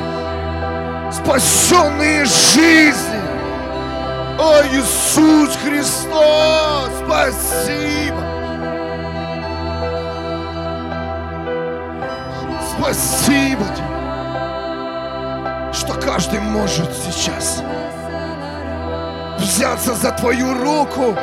[1.12, 3.18] Спасенные жизни.
[4.40, 8.27] О, Иисус Христос, спасибо.
[12.80, 13.98] Спасибо тебе,
[15.74, 17.64] что каждый может сейчас
[19.40, 21.18] взяться за твою руку,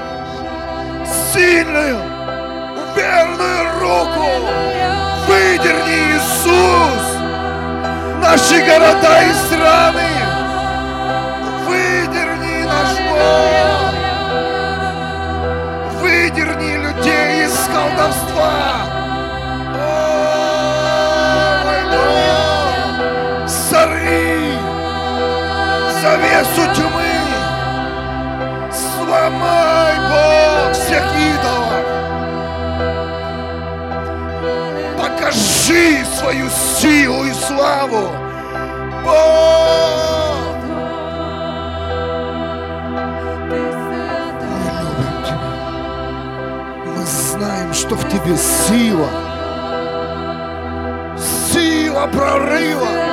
[1.32, 1.98] сильную,
[2.96, 4.26] верную руку.
[5.28, 7.04] Выдерни, Иисус,
[8.20, 10.10] наши города и страны.
[11.66, 13.83] Выдерни наш Бог.
[26.44, 27.12] Завесу тьмы.
[28.72, 31.84] Сломай, Бог, всех идолов.
[34.98, 38.10] Покажи свою силу и славу.
[39.04, 40.54] Бог,
[43.50, 43.58] мы
[44.82, 45.40] любим Тебя.
[46.86, 49.08] Мы знаем, что в Тебе сила.
[51.52, 53.03] Сила прорыва.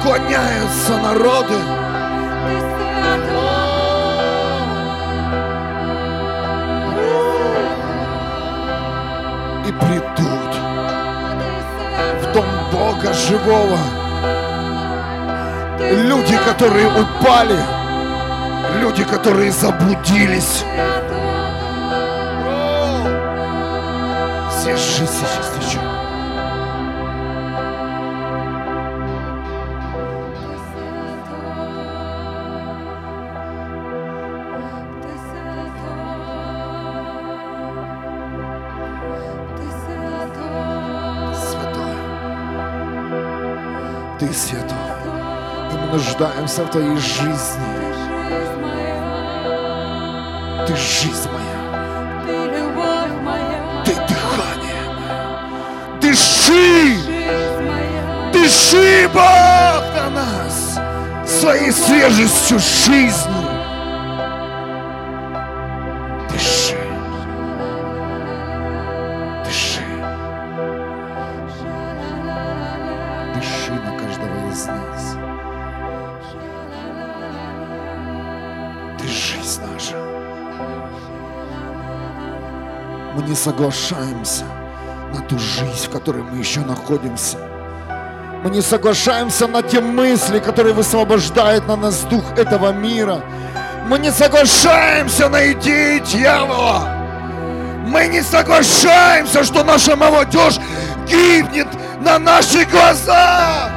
[0.00, 1.54] Поклоняются народы.
[9.66, 10.54] И придут
[12.22, 13.78] в дом Бога живого.
[15.78, 17.58] Люди, которые упали,
[18.80, 20.64] люди, которые заблудились.
[24.50, 25.59] Все жизнь сейчас
[46.50, 47.70] нуждаемся в Твоей жизни.
[50.66, 51.54] Ты жизнь моя.
[53.84, 56.00] Ты дыхание мое.
[56.00, 56.96] Дыши!
[58.32, 60.80] Дыши, Бог, на нас
[61.26, 63.39] своей свежестью жизни.
[83.20, 84.44] Мы не соглашаемся
[85.12, 87.36] на ту жизнь, в которой мы еще находимся.
[88.42, 93.20] Мы не соглашаемся на те мысли, которые высвобождает на нас дух этого мира.
[93.88, 96.88] Мы не соглашаемся на идеи дьявола.
[97.86, 100.58] Мы не соглашаемся, что наша молодежь
[101.06, 101.68] гибнет
[102.00, 103.70] на наших глазах.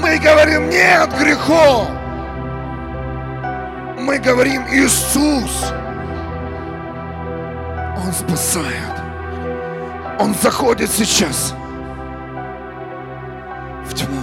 [0.00, 1.86] Мы говорим нет греху.
[4.00, 5.72] Мы говорим Иисус.
[8.08, 9.02] Он спасает.
[10.18, 11.52] Он заходит сейчас
[13.84, 14.22] в тьму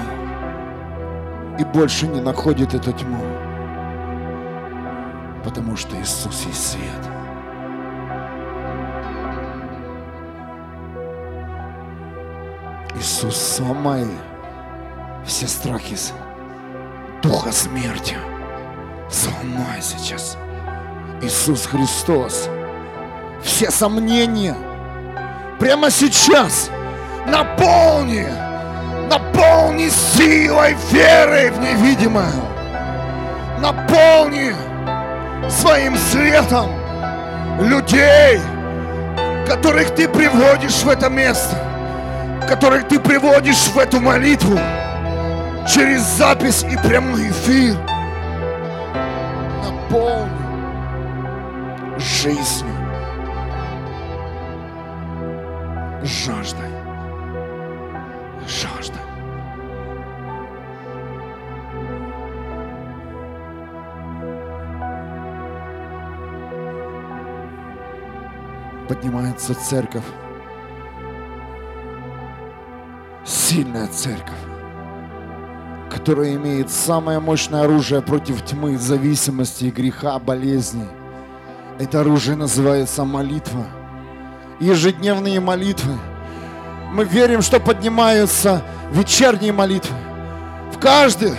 [1.59, 3.23] и больше не находит эту тьму,
[5.43, 7.09] потому что Иисус есть свет.
[12.95, 14.07] Иисус, сломай
[15.27, 15.95] все страхи
[17.21, 18.17] духа смерти.
[19.11, 20.37] Сломай сейчас.
[21.21, 22.49] Иисус Христос.
[23.43, 24.55] Все сомнения
[25.59, 26.69] прямо сейчас
[27.27, 28.27] наполни,
[29.09, 32.31] наполни силой веры в невидимое.
[33.59, 34.53] Наполни
[35.49, 36.69] своим светом
[37.59, 38.39] людей,
[39.47, 41.55] которых ты приводишь в это место,
[42.47, 44.59] которых ты приводишь в эту молитву
[45.67, 47.77] через запись и прямой эфир.
[49.63, 50.29] Наполни
[51.97, 52.74] жизнью,
[56.05, 56.69] жаждой,
[58.47, 59.01] жаждой.
[68.87, 70.03] Поднимается церковь,
[73.25, 74.33] сильная церковь,
[75.89, 80.85] которая имеет самое мощное оружие против тьмы, зависимости, греха, болезни.
[81.79, 83.65] Это оружие называется молитва.
[84.59, 85.97] Ежедневные молитвы.
[86.91, 89.95] Мы верим, что поднимаются вечерние молитвы.
[90.73, 91.33] В каждой,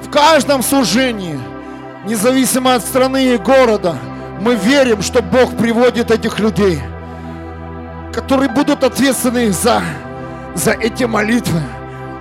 [0.00, 1.38] в каждом служении,
[2.06, 3.96] независимо от страны и города,
[4.40, 6.80] мы верим, что Бог приводит этих людей,
[8.12, 9.82] которые будут ответственны за,
[10.54, 11.60] за эти молитвы,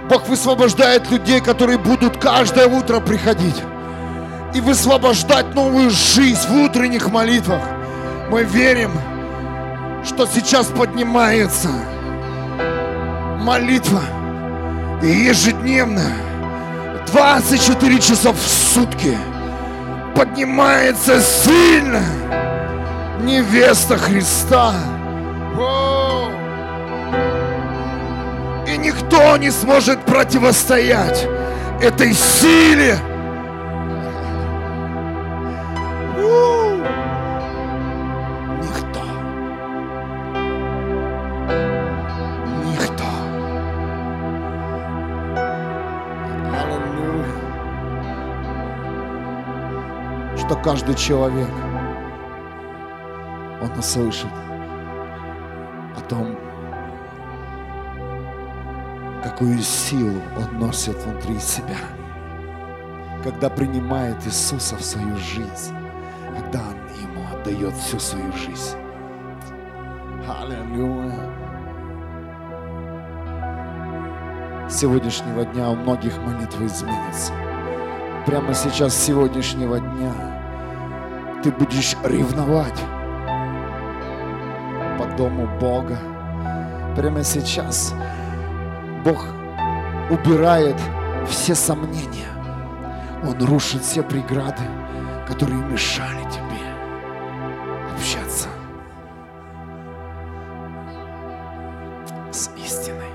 [0.10, 3.62] Бог высвобождает людей, которые будут каждое утро приходить
[4.54, 7.62] и высвобождать новую жизнь в утренних молитвах.
[8.30, 8.92] Мы верим,
[10.04, 11.70] что сейчас поднимается
[13.40, 14.02] молитва
[15.02, 16.14] ежедневно
[17.12, 19.18] 24 часа в сутки
[20.16, 22.04] поднимается сильно
[23.22, 24.74] невеста Христа.
[28.68, 31.28] И никто не сможет противостоять
[31.82, 32.98] этой силе.
[50.64, 51.50] Каждый человек,
[53.62, 54.32] он услышит
[55.98, 56.36] о том,
[59.24, 61.78] какую силу он носит внутри себя,
[63.24, 65.74] когда принимает Иисуса в свою жизнь,
[66.36, 68.78] когда он ему отдает всю свою жизнь.
[70.28, 71.30] Аллилуйя.
[74.70, 77.34] С сегодняшнего дня у многих молитвы изменится.
[78.26, 80.31] Прямо сейчас, с сегодняшнего дня,
[81.44, 82.80] ты будешь ревновать
[84.98, 85.98] по дому Бога.
[86.96, 87.96] Прямо сейчас
[89.04, 89.26] Бог
[90.10, 90.80] убирает
[91.28, 92.28] все сомнения.
[93.24, 94.64] Он рушит все преграды,
[95.28, 96.62] которые мешали тебе
[97.96, 98.50] общаться
[102.32, 103.12] с истиной.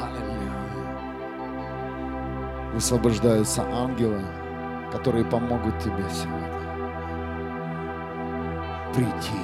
[0.00, 0.52] Аллилуйя.
[2.72, 4.22] Высвобождаются ангелы,
[4.98, 6.48] которые помогут тебе сегодня.
[8.92, 9.38] Прийти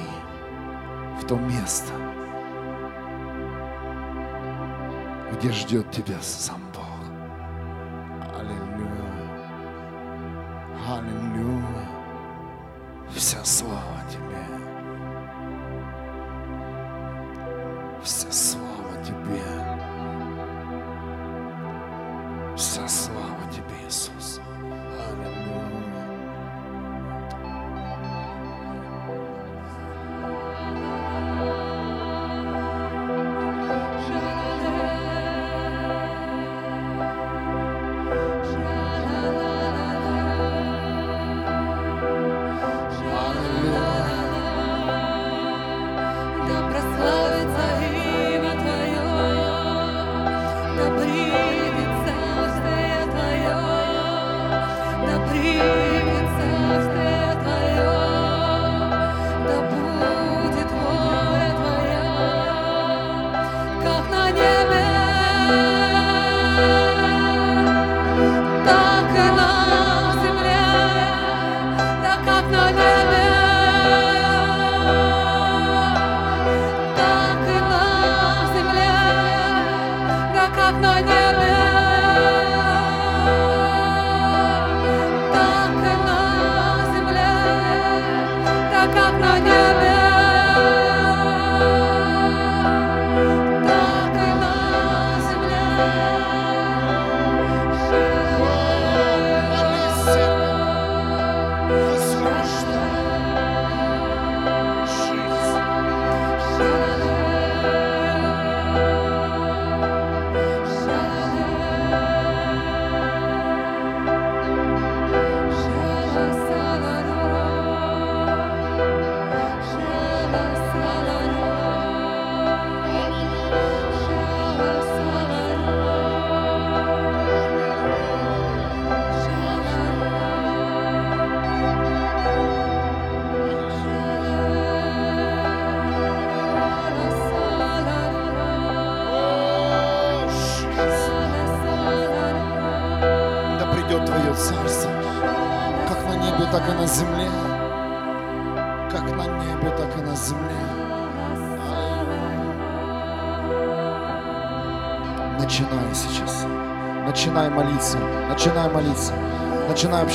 [1.21, 1.93] в то место,
[5.31, 6.64] где ждет тебя сам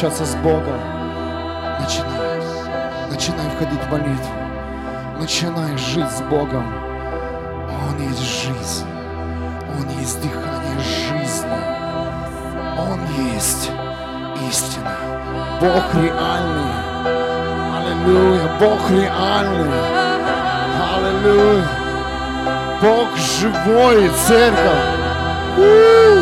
[0.01, 0.80] общаться с Богом.
[1.78, 2.40] Начинай.
[3.11, 4.32] Начинай входить в молитву.
[5.18, 6.64] Начинай жить с Богом.
[7.86, 8.86] Он есть жизнь.
[9.76, 11.53] Он есть дыхание жизни.
[12.78, 12.98] Он
[13.34, 13.70] есть
[14.48, 14.96] истина.
[15.61, 16.72] Бог реальный.
[17.76, 18.48] Аллилуйя.
[18.59, 19.82] Бог реальный.
[20.96, 21.68] Аллилуйя.
[22.80, 25.01] Бог живой, церковь.
[25.59, 26.19] Да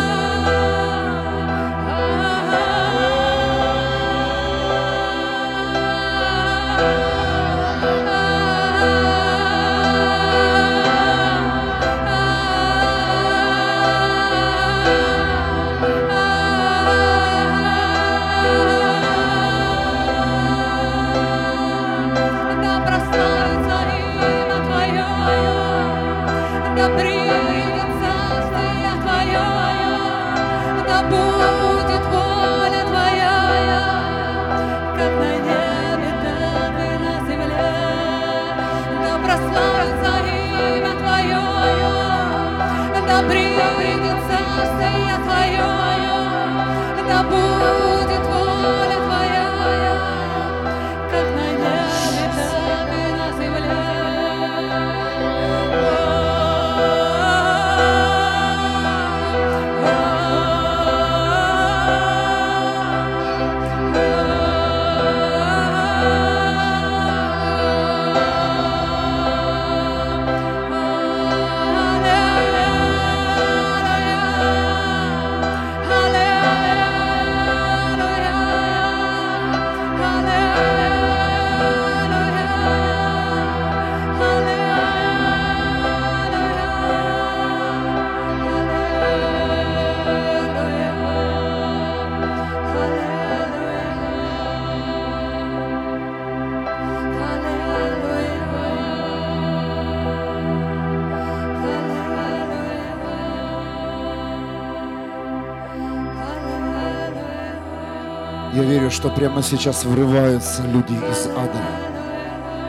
[108.89, 111.63] верю, что прямо сейчас врываются люди из ада,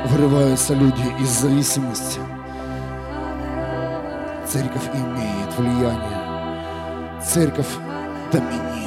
[0.06, 2.20] врываются люди из зависимости.
[4.48, 7.22] Церковь имеет влияние.
[7.22, 7.68] Церковь
[8.32, 8.79] доминирует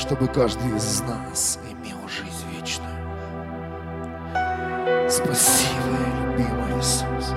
[0.00, 2.90] чтобы каждый из нас имел жизнь вечную.
[5.10, 7.34] Спасибо, любимый Иисус.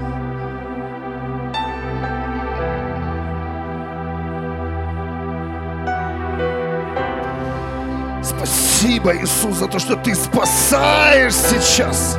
[8.24, 12.18] Спасибо, Иисус, за то, что Ты спасаешь сейчас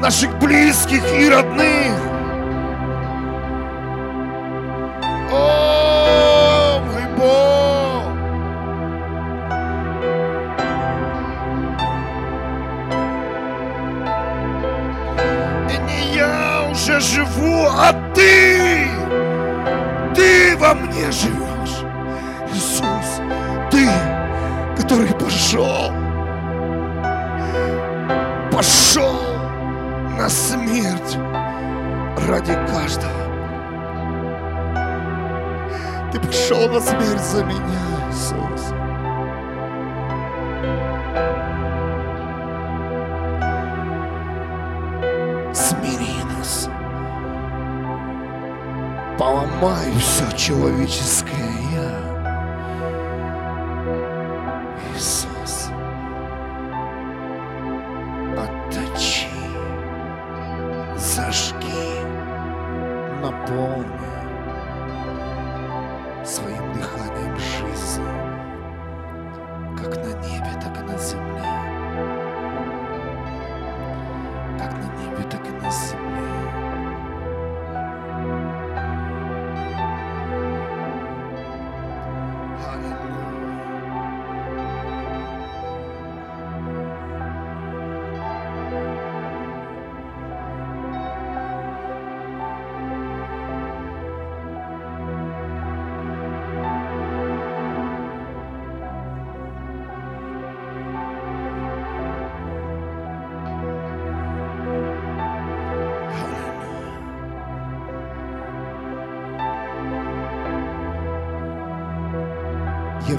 [0.00, 2.09] наших близких и родных.
[50.50, 51.90] Человеческое я.
[54.92, 55.70] Иисус.
[58.36, 59.28] Отточи.
[60.96, 62.02] Зажги.
[63.22, 63.99] Наполни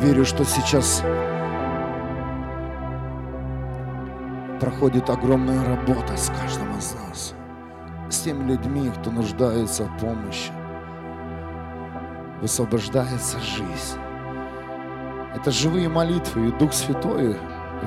[0.02, 1.04] верю, что сейчас
[4.60, 7.36] проходит огромная работа с каждым из нас,
[8.10, 10.52] с теми людьми, кто нуждается в помощи.
[12.42, 14.00] Высвобождается жизнь.
[15.36, 17.38] Это живые молитвы, и Дух Святой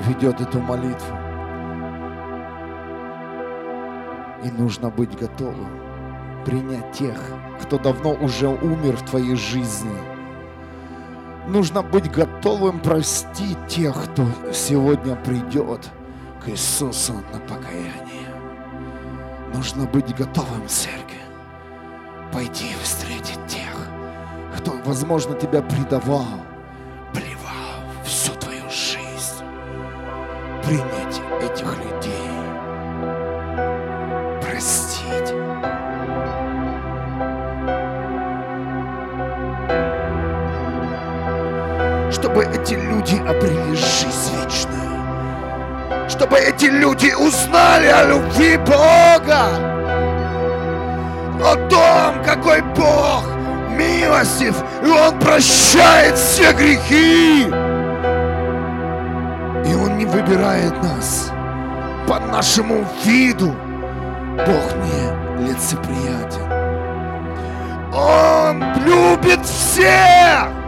[0.07, 1.17] ведет эту молитву.
[4.43, 5.69] И нужно быть готовым
[6.45, 7.19] принять тех,
[7.61, 10.14] кто давно уже умер в твоей жизни.
[11.47, 15.89] Нужно быть готовым простить тех, кто сегодня придет
[16.43, 18.29] к Иисусу на покаяние.
[19.53, 21.21] Нужно быть готовым, церковь,
[22.33, 23.87] пойти встретить тех,
[24.57, 26.25] кто, возможно, тебя предавал,
[27.13, 29.45] плевал всю твою жизнь.
[30.65, 31.04] Принять
[42.15, 46.09] Чтобы эти люди обрели жизнь вечную.
[46.09, 49.49] Чтобы эти люди узнали о любви Бога.
[51.43, 53.25] О том, какой Бог
[53.69, 57.47] милостив, и Он прощает все грехи.
[59.69, 61.31] И Он не выбирает нас
[62.07, 63.53] по нашему виду.
[64.37, 66.49] Бог не лицеприятен.
[67.93, 70.64] Он любит всех.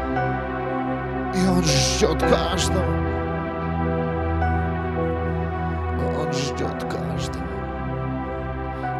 [1.38, 2.84] И Он ждет каждого.
[6.20, 7.46] Он ждет каждого.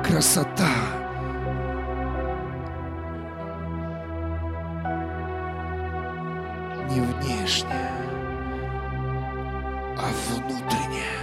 [0.04, 0.70] Красота.
[6.90, 7.92] Не внешняя,
[9.98, 11.18] а внутренняя.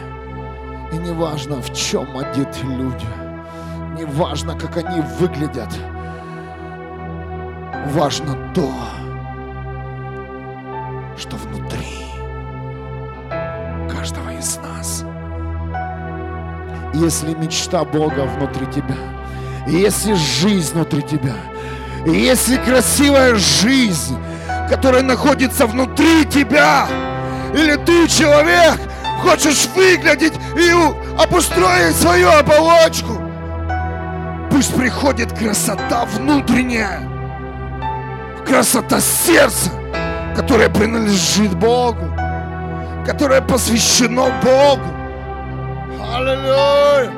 [0.92, 3.06] И не важно, в чем одеты люди.
[3.96, 5.72] Не важно, как они выглядят.
[7.92, 8.70] Важно то,
[16.94, 18.94] Если мечта Бога внутри тебя,
[19.66, 21.34] если жизнь внутри тебя,
[22.06, 24.16] если красивая жизнь,
[24.70, 26.86] которая находится внутри тебя,
[27.52, 28.78] или ты человек,
[29.22, 30.70] хочешь выглядеть и
[31.20, 33.20] обустроить свою оболочку,
[34.52, 37.00] пусть приходит красота внутренняя,
[38.46, 39.70] красота сердца,
[40.36, 42.14] которое принадлежит Богу,
[43.04, 44.93] которое посвящено Богу.
[46.24, 47.12] Аллилуйя!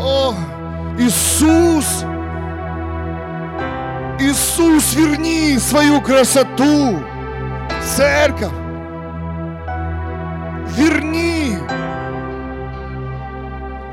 [0.00, 0.34] О,
[0.98, 2.04] Иисус!
[4.18, 7.00] Иисус, верни свою красоту
[7.84, 8.50] церковь.
[10.76, 11.56] Верни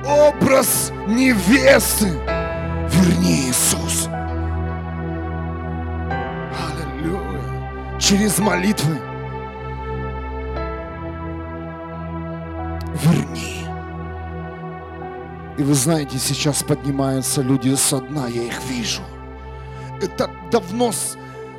[0.03, 2.07] образ невесты.
[2.89, 4.09] Верни, Иисус.
[6.57, 7.99] Аллилуйя.
[7.99, 8.97] Через молитвы.
[15.59, 19.01] И вы знаете, сейчас поднимаются люди со дна, я их вижу.
[20.01, 20.91] Это давно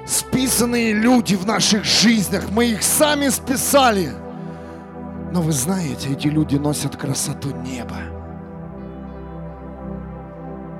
[0.06, 2.44] списанные люди в наших жизнях.
[2.50, 4.14] Мы их сами списали.
[5.32, 7.98] Но вы знаете, эти люди носят красоту неба.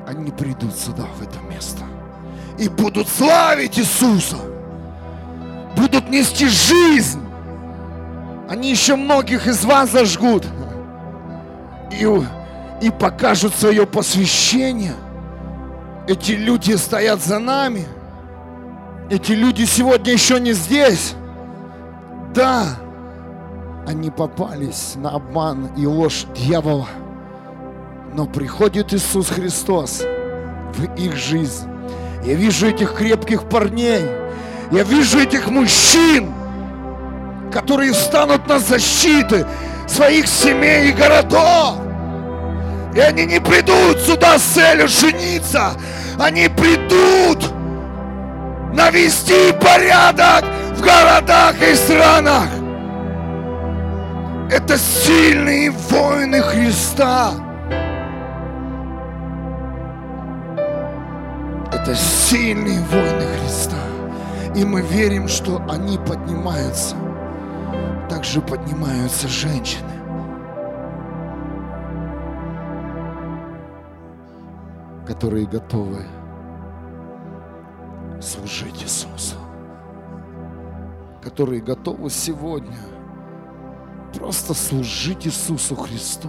[0.07, 1.85] Они придут сюда, в это место.
[2.59, 4.39] И будут славить Иисуса.
[5.77, 7.21] Будут нести жизнь.
[8.49, 10.47] Они еще многих из вас зажгут.
[11.93, 12.07] И,
[12.81, 14.95] и покажут свое посвящение.
[16.07, 17.87] Эти люди стоят за нами.
[19.11, 21.15] Эти люди сегодня еще не здесь.
[22.35, 22.65] Да,
[23.87, 26.89] они попались на обман и ложь дьявола.
[28.15, 30.03] Но приходит Иисус Христос
[30.75, 31.69] в их жизнь.
[32.25, 34.03] Я вижу этих крепких парней.
[34.71, 36.33] Я вижу этих мужчин,
[37.53, 39.47] которые встанут на защиты
[39.89, 41.90] своих семей и городов.
[42.95, 45.73] И они не придут сюда с целью жениться.
[46.19, 47.53] Они придут
[48.73, 50.45] навести порядок
[50.77, 52.49] в городах и странах.
[54.51, 57.33] Это сильные воины Христа.
[61.73, 63.77] Это сильные воины Христа.
[64.57, 66.97] И мы верим, что они поднимаются.
[68.09, 70.00] Также поднимаются женщины.
[75.11, 76.07] Которые готовы
[78.21, 79.35] служить Иисусу,
[81.21, 82.79] которые готовы сегодня
[84.15, 86.29] просто служить Иисусу Христу.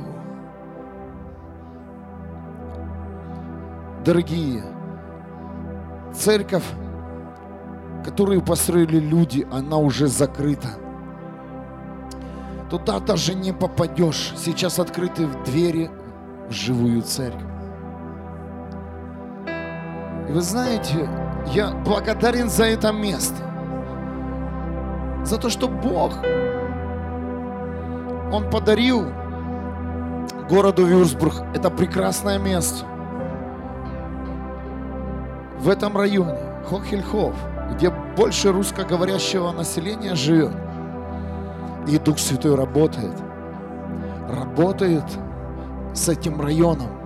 [4.04, 4.64] Дорогие,
[6.12, 6.66] церковь,
[8.04, 10.70] которую построили люди, она уже закрыта.
[12.72, 14.34] Туда даже не попадешь.
[14.36, 15.92] Сейчас открыты двери
[16.50, 17.61] в живую церковь.
[20.32, 21.10] Вы знаете,
[21.48, 23.36] я благодарен за это место.
[25.26, 26.14] За то, что Бог,
[28.32, 29.08] Он подарил
[30.50, 32.86] городу Вюрсбург– это прекрасное место.
[35.60, 37.36] В этом районе, Хохельхов,
[37.74, 40.54] где больше русскоговорящего населения живет.
[41.90, 43.18] И Дух Святой работает.
[44.30, 45.04] Работает
[45.94, 47.01] с этим районом.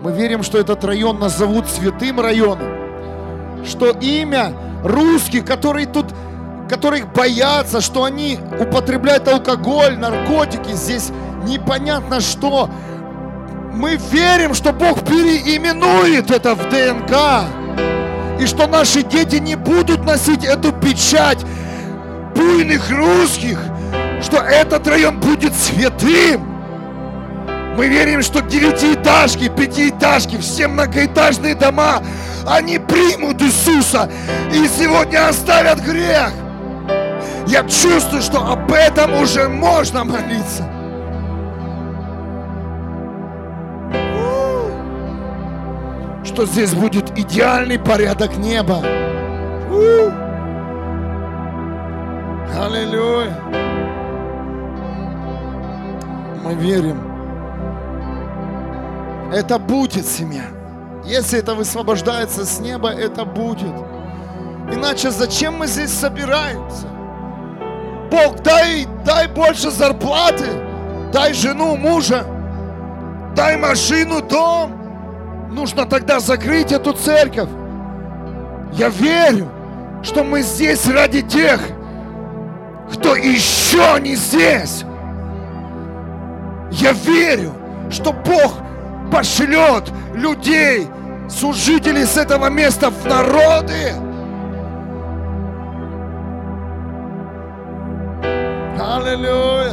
[0.00, 2.68] Мы верим, что этот район назовут святым районом.
[3.64, 4.52] Что имя
[4.84, 6.06] русских, которые тут,
[6.68, 11.10] которых боятся, что они употребляют алкоголь, наркотики, здесь
[11.44, 12.70] непонятно что.
[13.72, 17.44] Мы верим, что Бог переименует это в ДНК.
[18.40, 21.44] И что наши дети не будут носить эту печать
[22.36, 23.58] буйных русских,
[24.22, 26.47] что этот район будет святым.
[27.78, 32.02] Мы верим, что девятиэтажки, пятиэтажки, все многоэтажные дома,
[32.44, 34.10] они примут Иисуса
[34.52, 36.32] и сегодня оставят грех.
[37.46, 40.68] Я чувствую, что об этом уже можно молиться.
[46.24, 48.82] Что здесь будет идеальный порядок неба.
[52.60, 53.38] Аллилуйя.
[56.42, 57.07] Мы верим.
[59.32, 60.44] Это будет семья.
[61.04, 63.74] Если это высвобождается с неба, это будет.
[64.72, 66.86] Иначе зачем мы здесь собираемся?
[68.10, 70.46] Бог, дай, дай больше зарплаты,
[71.12, 72.24] дай жену, мужа,
[73.34, 74.72] дай машину, дом.
[75.50, 77.48] Нужно тогда закрыть эту церковь.
[78.72, 79.48] Я верю,
[80.02, 81.60] что мы здесь ради тех,
[82.92, 84.84] кто еще не здесь.
[86.70, 87.52] Я верю,
[87.90, 88.67] что Бог
[89.10, 90.88] пошлет людей,
[91.28, 93.92] служителей с этого места в народы.
[98.80, 99.72] Аллилуйя.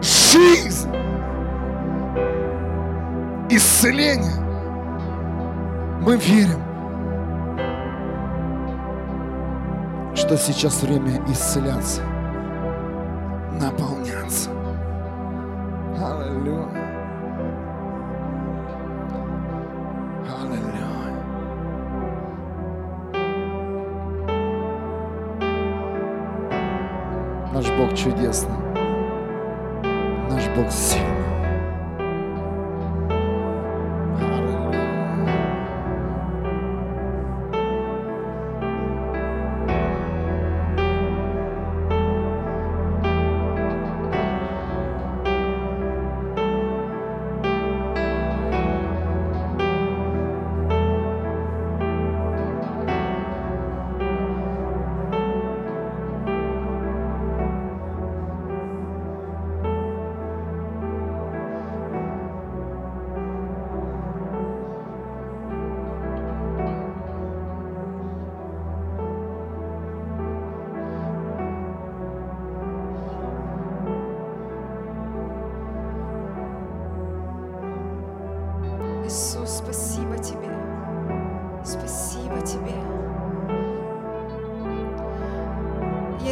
[0.00, 0.90] Жизнь.
[3.50, 4.32] Исцеление.
[6.00, 6.62] Мы верим,
[10.14, 12.02] что сейчас время исцеляться,
[13.60, 14.50] наполняться.
[15.96, 17.03] Аллилуйя.
[20.26, 20.84] Аллилуйя.
[27.52, 28.56] Наш Бог чудесный.
[30.30, 31.13] Наш Бог сильный.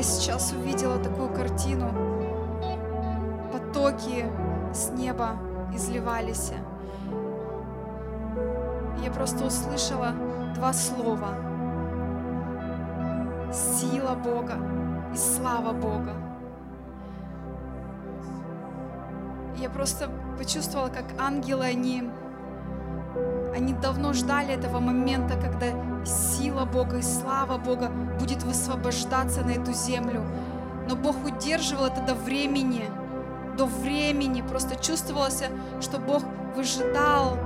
[0.02, 1.92] Я сейчас увидела такую картину.
[3.52, 4.26] Потоки
[4.74, 5.36] с неба
[5.72, 6.50] изливались.
[9.00, 10.08] Я просто услышала
[10.56, 11.36] два слова.
[13.52, 14.58] Сила Бога
[15.14, 16.14] и слава Бога.
[19.56, 22.10] Я просто почувствовала, как ангелы, они
[23.62, 25.66] они давно ждали этого момента, когда
[26.04, 30.24] сила Бога и слава Бога будет высвобождаться на эту землю.
[30.88, 32.90] Но Бог удерживал это до времени,
[33.56, 34.42] до времени.
[34.42, 35.44] Просто чувствовалось,
[35.80, 36.24] что Бог
[36.56, 37.38] выжидал,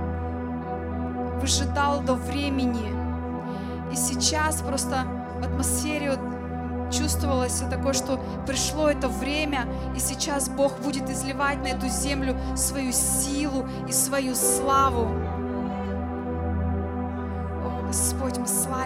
[1.38, 2.94] выжидал до времени.
[3.92, 5.04] И сейчас просто
[5.38, 6.18] в атмосфере
[6.90, 12.92] чувствовалось такое, что пришло это время, и сейчас Бог будет изливать на эту землю свою
[12.92, 15.25] силу и свою славу.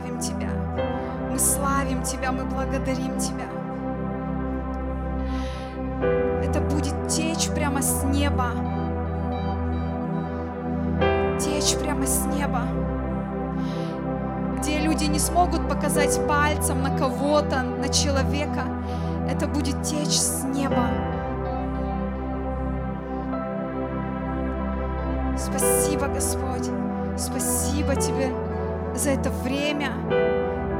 [0.01, 0.48] Славим Тебя.
[1.30, 3.46] Мы славим Тебя, мы благодарим Тебя.
[6.42, 8.51] Это будет течь прямо с неба.
[11.38, 12.62] Течь прямо с неба.
[14.59, 18.64] Где люди не смогут показать пальцем на кого-то, на человека.
[19.28, 20.86] Это будет течь с неба.
[25.36, 26.68] Спасибо, Господь.
[27.16, 28.49] Спасибо Тебе
[29.01, 29.92] за это время,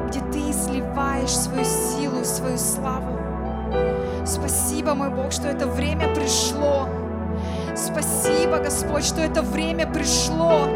[0.09, 3.19] где Ты изливаешь свою силу и свою славу.
[4.27, 6.87] Спасибо, мой Бог, что это время пришло.
[7.75, 10.67] Спасибо, Господь, что это время пришло,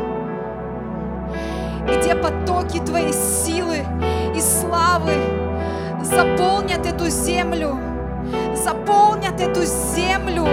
[1.87, 3.85] где потоки Твоей силы
[4.35, 5.13] и славы
[6.03, 7.79] заполнят эту землю,
[8.55, 10.47] заполнят эту землю,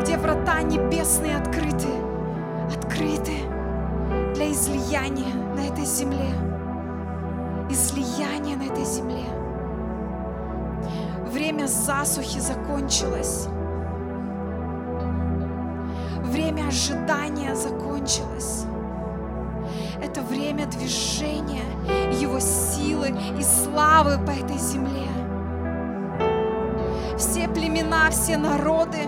[0.00, 1.49] где врата небесные открыты,
[4.90, 6.34] для излияния на этой земле,
[7.70, 9.24] излияния на этой земле.
[11.30, 13.46] Время засухи закончилось.
[16.24, 18.64] Время ожидания закончилось.
[20.02, 21.62] Это время движения
[22.20, 25.06] Его силы и славы по этой земле.
[27.16, 28.98] Все племена, все народы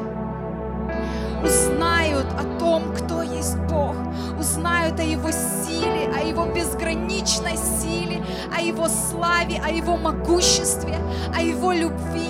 [2.23, 3.97] узнают о том, кто есть Бог,
[4.39, 8.25] узнают о Его силе, о Его безграничной силе,
[8.57, 10.99] о Его славе, о Его могуществе,
[11.37, 12.29] о Его любви.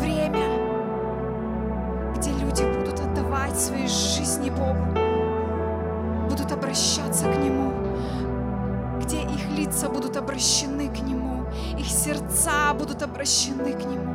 [0.00, 0.46] Время,
[2.16, 7.72] где люди будут отдавать свои жизни Богу, будут обращаться к Нему,
[9.00, 11.44] где их лица будут обращены к Нему,
[11.78, 14.13] их сердца будут обращены к Нему.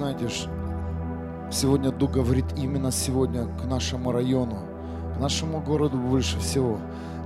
[0.00, 0.30] Знаете,
[1.50, 4.56] сегодня Дух говорит именно сегодня к нашему району,
[5.14, 6.78] к нашему городу больше всего.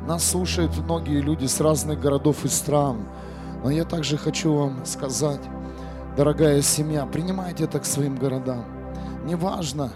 [0.09, 3.07] Нас слушают многие люди с разных городов и стран.
[3.62, 5.41] Но я также хочу вам сказать,
[6.16, 8.64] дорогая семья, принимайте это к своим городам.
[9.25, 9.93] Неважно,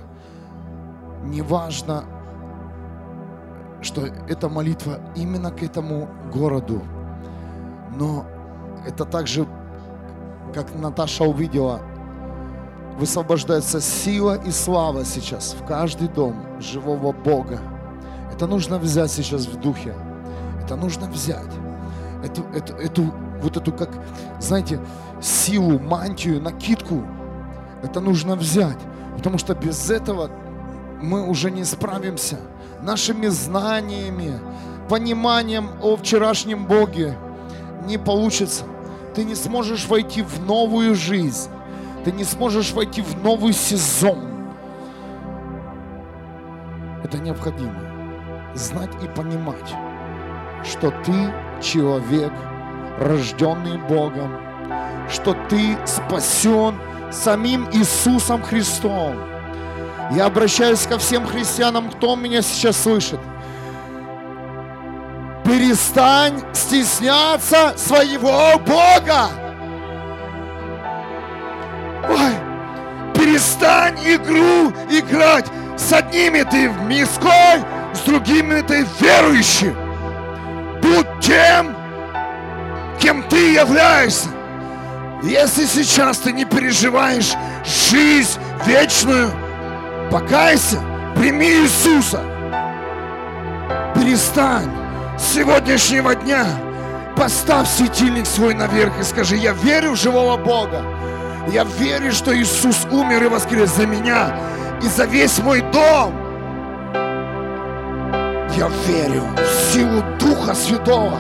[1.25, 2.05] неважно,
[3.83, 6.81] что эта молитва именно к этому городу.
[7.97, 8.25] Но
[8.87, 9.49] это также,
[10.55, 11.81] как Наташа увидела,
[12.99, 17.61] высвобождается сила и слава сейчас в каждый дом живого Бога.
[18.33, 19.95] Это нужно взять сейчас в духе.
[20.63, 21.55] Это нужно взять.
[22.25, 23.91] Эту, эту, эту, вот эту, как,
[24.41, 24.81] знаете,
[25.23, 27.05] силу, мантию, накидку.
[27.85, 28.79] Это нужно взять.
[29.17, 30.31] Потому что без этого
[31.01, 32.39] мы уже не справимся.
[32.83, 34.41] Нашими знаниями,
[34.89, 37.17] пониманием о вчерашнем Боге
[37.87, 38.65] не получится.
[39.15, 41.49] Ты не сможешь войти в новую жизнь
[42.05, 44.19] ты не сможешь войти в новый сезон.
[47.05, 47.75] Это необходимо.
[48.55, 49.75] Знать и понимать,
[50.65, 51.33] что ты
[51.63, 52.33] человек,
[52.99, 54.37] рожденный Богом,
[55.11, 56.75] что ты спасен
[57.11, 59.17] самим Иисусом Христом.
[60.13, 63.21] Я обращаюсь ко всем христианам, кто меня сейчас слышит.
[65.45, 69.48] Перестань стесняться своего Бога.
[72.09, 72.33] Ой,
[73.15, 75.47] перестань игру играть.
[75.77, 77.63] С одними ты в мирской,
[77.95, 79.75] с другими ты верующий.
[80.83, 81.77] Будь тем,
[82.99, 84.29] кем ты являешься.
[85.23, 87.33] Если сейчас ты не переживаешь
[87.91, 89.31] жизнь вечную,
[90.11, 90.81] покайся,
[91.17, 92.23] прими Иисуса.
[93.95, 94.71] Перестань
[95.19, 96.47] с сегодняшнего дня.
[97.17, 100.85] Поставь светильник свой наверх и скажи, я верю в живого Бога.
[101.51, 104.37] Я верю, что Иисус умер и воскрес за меня
[104.83, 106.15] и за весь мой дом.
[108.55, 111.19] Я верю в силу Духа Святого.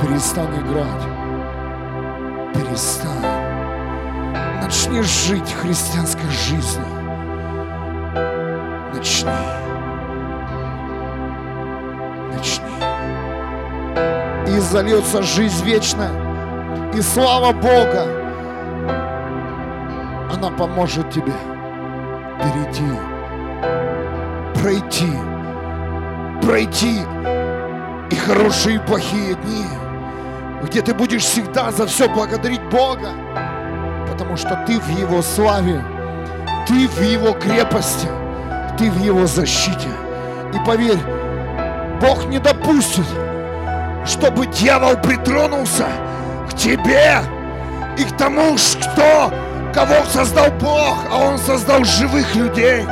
[0.00, 1.06] Перестань играть.
[2.54, 3.12] Перестань.
[4.60, 6.86] Начни жить христианской жизнью.
[8.92, 9.30] Начни.
[12.34, 12.64] Начни.
[14.48, 16.25] И зальется жизнь вечная.
[16.96, 18.06] И слава Бога,
[20.32, 21.34] она поможет тебе
[22.40, 22.84] перейти,
[24.54, 25.12] пройти
[26.40, 27.02] пройти
[28.10, 29.66] и хорошие, и плохие дни,
[30.62, 33.10] где ты будешь всегда за все благодарить Бога,
[34.08, 35.84] потому что ты в Его славе,
[36.66, 38.08] ты в Его крепости,
[38.78, 39.88] ты в Его защите.
[40.54, 41.00] И поверь,
[42.00, 43.04] Бог не допустит,
[44.06, 45.88] чтобы дьявол притронулся
[46.56, 47.20] тебе
[47.98, 49.32] и к тому, что
[49.74, 52.82] кого создал Бог, а Он создал живых людей.